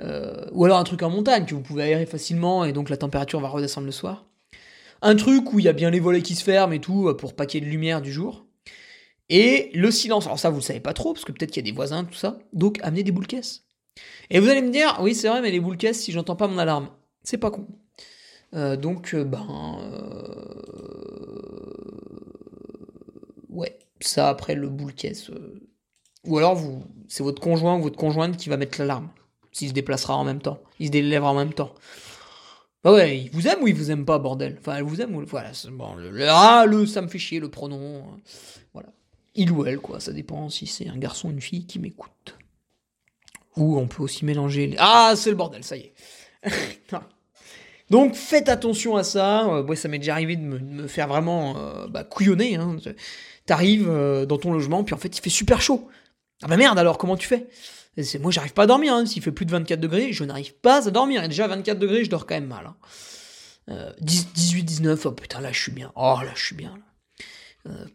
Euh, 0.01 0.45
ou 0.51 0.65
alors 0.65 0.79
un 0.79 0.83
truc 0.83 1.01
en 1.03 1.09
montagne 1.09 1.45
que 1.45 1.55
vous 1.55 1.61
pouvez 1.61 1.83
aérer 1.83 2.05
facilement 2.05 2.65
et 2.65 2.73
donc 2.73 2.89
la 2.89 2.97
température 2.97 3.39
va 3.39 3.47
redescendre 3.47 3.85
le 3.85 3.91
soir. 3.91 4.25
Un 5.01 5.15
truc 5.15 5.53
où 5.53 5.59
il 5.59 5.65
y 5.65 5.69
a 5.69 5.73
bien 5.73 5.91
les 5.91 5.99
volets 5.99 6.21
qui 6.21 6.35
se 6.35 6.43
ferment 6.43 6.73
et 6.73 6.79
tout 6.81 7.13
pour 7.17 7.33
ait 7.37 7.59
de 7.59 7.65
lumière 7.65 8.01
du 8.01 8.11
jour. 8.11 8.45
Et 9.29 9.71
le 9.73 9.91
silence, 9.91 10.25
alors 10.25 10.39
ça 10.39 10.49
vous 10.49 10.57
le 10.57 10.61
savez 10.61 10.79
pas 10.79 10.93
trop 10.93 11.13
parce 11.13 11.25
que 11.25 11.31
peut-être 11.31 11.51
qu'il 11.51 11.63
y 11.63 11.67
a 11.67 11.69
des 11.69 11.75
voisins, 11.75 12.03
tout 12.03 12.13
ça. 12.13 12.39
Donc 12.51 12.79
amenez 12.83 13.03
des 13.03 13.11
boules 13.11 13.27
caisses. 13.27 13.62
Et 14.29 14.39
vous 14.39 14.49
allez 14.49 14.61
me 14.61 14.71
dire, 14.71 14.97
oui, 15.01 15.15
c'est 15.15 15.27
vrai, 15.27 15.41
mais 15.41 15.51
les 15.51 15.59
boules 15.59 15.77
caisses, 15.77 16.01
si 16.01 16.11
j'entends 16.11 16.35
pas 16.35 16.47
mon 16.47 16.57
alarme, 16.57 16.89
c'est 17.23 17.37
pas 17.37 17.51
con. 17.51 17.67
Euh, 18.53 18.75
donc, 18.75 19.13
euh, 19.13 19.23
ben. 19.23 19.79
Euh, 19.81 20.53
ouais, 23.49 23.77
ça 23.99 24.29
après 24.29 24.55
le 24.55 24.69
boule 24.69 24.93
caisse. 24.93 25.31
Ou 26.25 26.37
alors, 26.37 26.55
vous, 26.55 26.83
c'est 27.07 27.23
votre 27.23 27.41
conjoint 27.41 27.77
ou 27.77 27.81
votre 27.81 27.97
conjointe 27.97 28.37
qui 28.37 28.49
va 28.49 28.57
mettre 28.57 28.79
l'alarme. 28.79 29.09
S'il 29.51 29.69
se 29.69 29.73
déplacera 29.73 30.15
en 30.15 30.23
même 30.23 30.41
temps. 30.41 30.59
Il 30.79 30.87
se 30.87 30.91
délèvera 30.91 31.31
en 31.31 31.35
même 31.35 31.53
temps. 31.53 31.73
Bah 32.83 32.91
ouais, 32.91 33.19
il 33.19 33.29
vous 33.31 33.47
aime 33.47 33.61
ou 33.61 33.67
il 33.67 33.75
vous 33.75 33.91
aime 33.91 34.03
pas, 34.03 34.19
bordel? 34.19 34.57
Enfin, 34.59 34.75
elle 34.77 34.83
vous 34.83 34.99
aime 34.99 35.15
ou. 35.15 35.23
Voilà, 35.25 35.51
bon, 35.71 35.95
le, 35.95 36.27
ah, 36.27 36.65
le 36.67 36.85
ça 36.85 37.01
me 37.01 37.07
fait 37.07 37.19
chier, 37.19 37.39
le 37.39 37.49
pronom. 37.49 38.03
Voilà. 38.73 38.89
il 39.35 39.51
ou 39.51 39.65
elle, 39.65 39.77
quoi. 39.79 39.99
Ça 39.99 40.11
dépend 40.11 40.49
si 40.49 40.67
c'est 40.67 40.89
un 40.89 40.97
garçon 40.97 41.29
ou 41.29 41.31
une 41.31 41.41
fille 41.41 41.65
qui 41.65 41.79
m'écoute. 41.79 42.35
Ou 43.57 43.77
on 43.77 43.87
peut 43.87 44.03
aussi 44.03 44.25
mélanger. 44.25 44.75
Ah, 44.79 45.13
c'est 45.15 45.29
le 45.29 45.35
bordel, 45.35 45.63
ça 45.63 45.77
y 45.77 45.81
est. 45.81 45.93
Donc 47.93 48.15
faites 48.15 48.49
attention 48.49 48.95
à 48.95 49.03
ça. 49.03 49.47
Euh, 49.47 49.75
ça 49.75 49.87
m'est 49.87 49.99
déjà 49.99 50.13
arrivé 50.13 50.35
de 50.35 50.41
me, 50.41 50.87
faire 50.87 51.07
vraiment 51.07 51.55
euh, 51.57 51.87
bah, 51.87 52.03
couillonner. 52.03 52.55
Hein. 52.55 52.77
T'arrives 53.45 53.87
euh, 53.87 54.25
dans 54.25 54.37
ton 54.37 54.51
logement, 54.51 54.83
puis 54.83 54.95
en 54.95 54.97
fait 54.97 55.15
il 55.15 55.21
fait 55.21 55.29
super 55.29 55.61
chaud. 55.61 55.87
Ah 56.41 56.47
bah 56.47 56.57
merde 56.57 56.79
alors, 56.79 56.97
comment 56.97 57.15
tu 57.17 57.27
fais? 57.27 57.47
Moi 58.19 58.31
j'arrive 58.31 58.53
pas 58.53 58.63
à 58.63 58.65
dormir. 58.65 58.95
Hein. 58.95 59.05
S'il 59.05 59.21
fait 59.21 59.31
plus 59.31 59.45
de 59.45 59.51
24 59.51 59.79
degrés, 59.79 60.11
je 60.11 60.23
n'arrive 60.23 60.55
pas 60.55 60.87
à 60.87 60.91
dormir. 60.91 61.23
Et 61.23 61.27
déjà 61.27 61.47
24 61.47 61.77
degrés, 61.77 62.03
je 62.03 62.09
dors 62.09 62.25
quand 62.25 62.35
même 62.35 62.47
mal. 62.47 62.71
18, 64.01 64.61
hein. 64.61 64.63
19, 64.65 65.05
oh 65.05 65.11
putain 65.11 65.39
là 65.39 65.51
je 65.51 65.61
suis 65.61 65.71
bien. 65.71 65.91
Oh 65.95 66.17
là 66.23 66.31
je 66.35 66.43
suis 66.43 66.55
bien. 66.55 66.73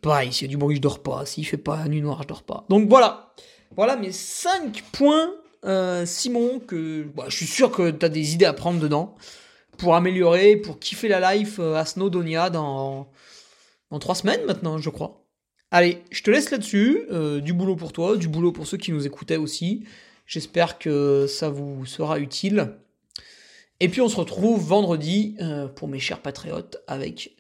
pareil, 0.01 0.33
s'il 0.33 0.47
y 0.47 0.49
a 0.49 0.53
du 0.53 0.57
bruit, 0.57 0.77
je 0.77 0.81
dors 0.81 1.03
pas. 1.03 1.27
S'il 1.27 1.45
fait 1.45 1.57
pas 1.57 1.89
nuit 1.89 2.03
noire, 2.03 2.23
je 2.23 2.29
dors 2.29 2.45
pas. 2.45 2.65
Donc 2.69 2.89
voilà. 2.89 3.35
Voilà 3.77 3.97
mes 3.97 4.13
5 4.13 4.83
points 4.93 5.31
euh, 5.65 6.07
Simon, 6.07 6.61
que 6.61 7.03
bah, 7.15 7.25
je 7.29 7.37
suis 7.37 7.47
sûr 7.47 7.71
que 7.71 7.91
tu 7.91 8.05
as 8.05 8.09
des 8.09 8.35
idées 8.35 8.45
à 8.45 8.53
prendre 8.53 8.81
dedans 8.81 9.17
pour 9.77 9.95
améliorer, 9.95 10.57
pour 10.57 10.79
kiffer 10.79 11.09
la 11.09 11.35
life 11.35 11.59
euh, 11.59 11.75
à 11.75 11.85
Snowdonia 11.85 12.51
dans, 12.51 13.11
dans 13.91 13.99
3 13.99 14.15
semaines 14.17 14.45
maintenant, 14.47 14.79
je 14.79 14.91
crois. 14.91 15.25
Allez, 15.71 16.03
je 16.11 16.23
te 16.23 16.31
laisse 16.31 16.51
là-dessus. 16.51 17.05
Euh, 17.11 17.41
du 17.41 17.53
boulot 17.53 17.77
pour 17.77 17.93
toi, 17.93 18.17
du 18.17 18.29
boulot 18.29 18.53
pour 18.53 18.67
ceux 18.67 18.77
qui 18.77 18.93
nous 18.93 19.07
écoutaient 19.07 19.37
aussi. 19.37 19.85
J'espère 20.27 20.79
que 20.79 21.27
ça 21.27 21.49
vous 21.49 21.85
sera 21.87 22.19
utile. 22.19 22.75
Et 23.81 23.89
puis 23.89 24.01
on 24.01 24.09
se 24.09 24.17
retrouve 24.17 24.61
vendredi 24.61 25.37
pour 25.77 25.87
mes 25.87 26.01
chers 26.01 26.21
patriotes 26.21 26.79
avec 26.89 27.37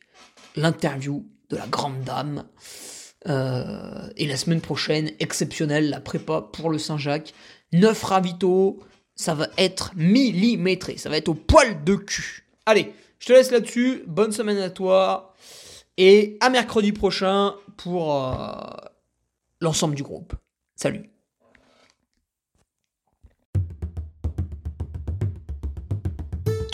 l'interview 0.56 1.26
de 1.50 1.56
la 1.56 1.66
grande 1.66 2.02
dame. 2.04 2.44
et 3.26 4.26
la 4.26 4.36
semaine 4.36 4.60
prochaine, 4.60 5.10
exceptionnelle, 5.18 5.90
la 5.90 6.00
prépa 6.00 6.40
pour 6.40 6.70
le 6.70 6.78
Saint-Jacques. 6.78 7.34
9 7.72 8.02
ravitaux, 8.02 8.80
ça 9.14 9.34
va 9.34 9.48
être 9.58 9.92
millimétré, 9.96 10.96
ça 10.96 11.10
va 11.10 11.16
être 11.16 11.28
au 11.28 11.34
poil 11.34 11.84
de 11.84 11.96
cul. 11.96 12.46
Allez, 12.66 12.92
je 13.18 13.26
te 13.26 13.32
laisse 13.32 13.50
là-dessus, 13.50 14.04
bonne 14.06 14.32
semaine 14.32 14.58
à 14.58 14.70
toi, 14.70 15.34
et 15.96 16.36
à 16.40 16.50
mercredi 16.50 16.92
prochain 16.92 17.54
pour 17.76 18.24
euh, 18.24 18.52
l'ensemble 19.60 19.94
du 19.94 20.02
groupe. 20.02 20.34
Salut 20.76 21.10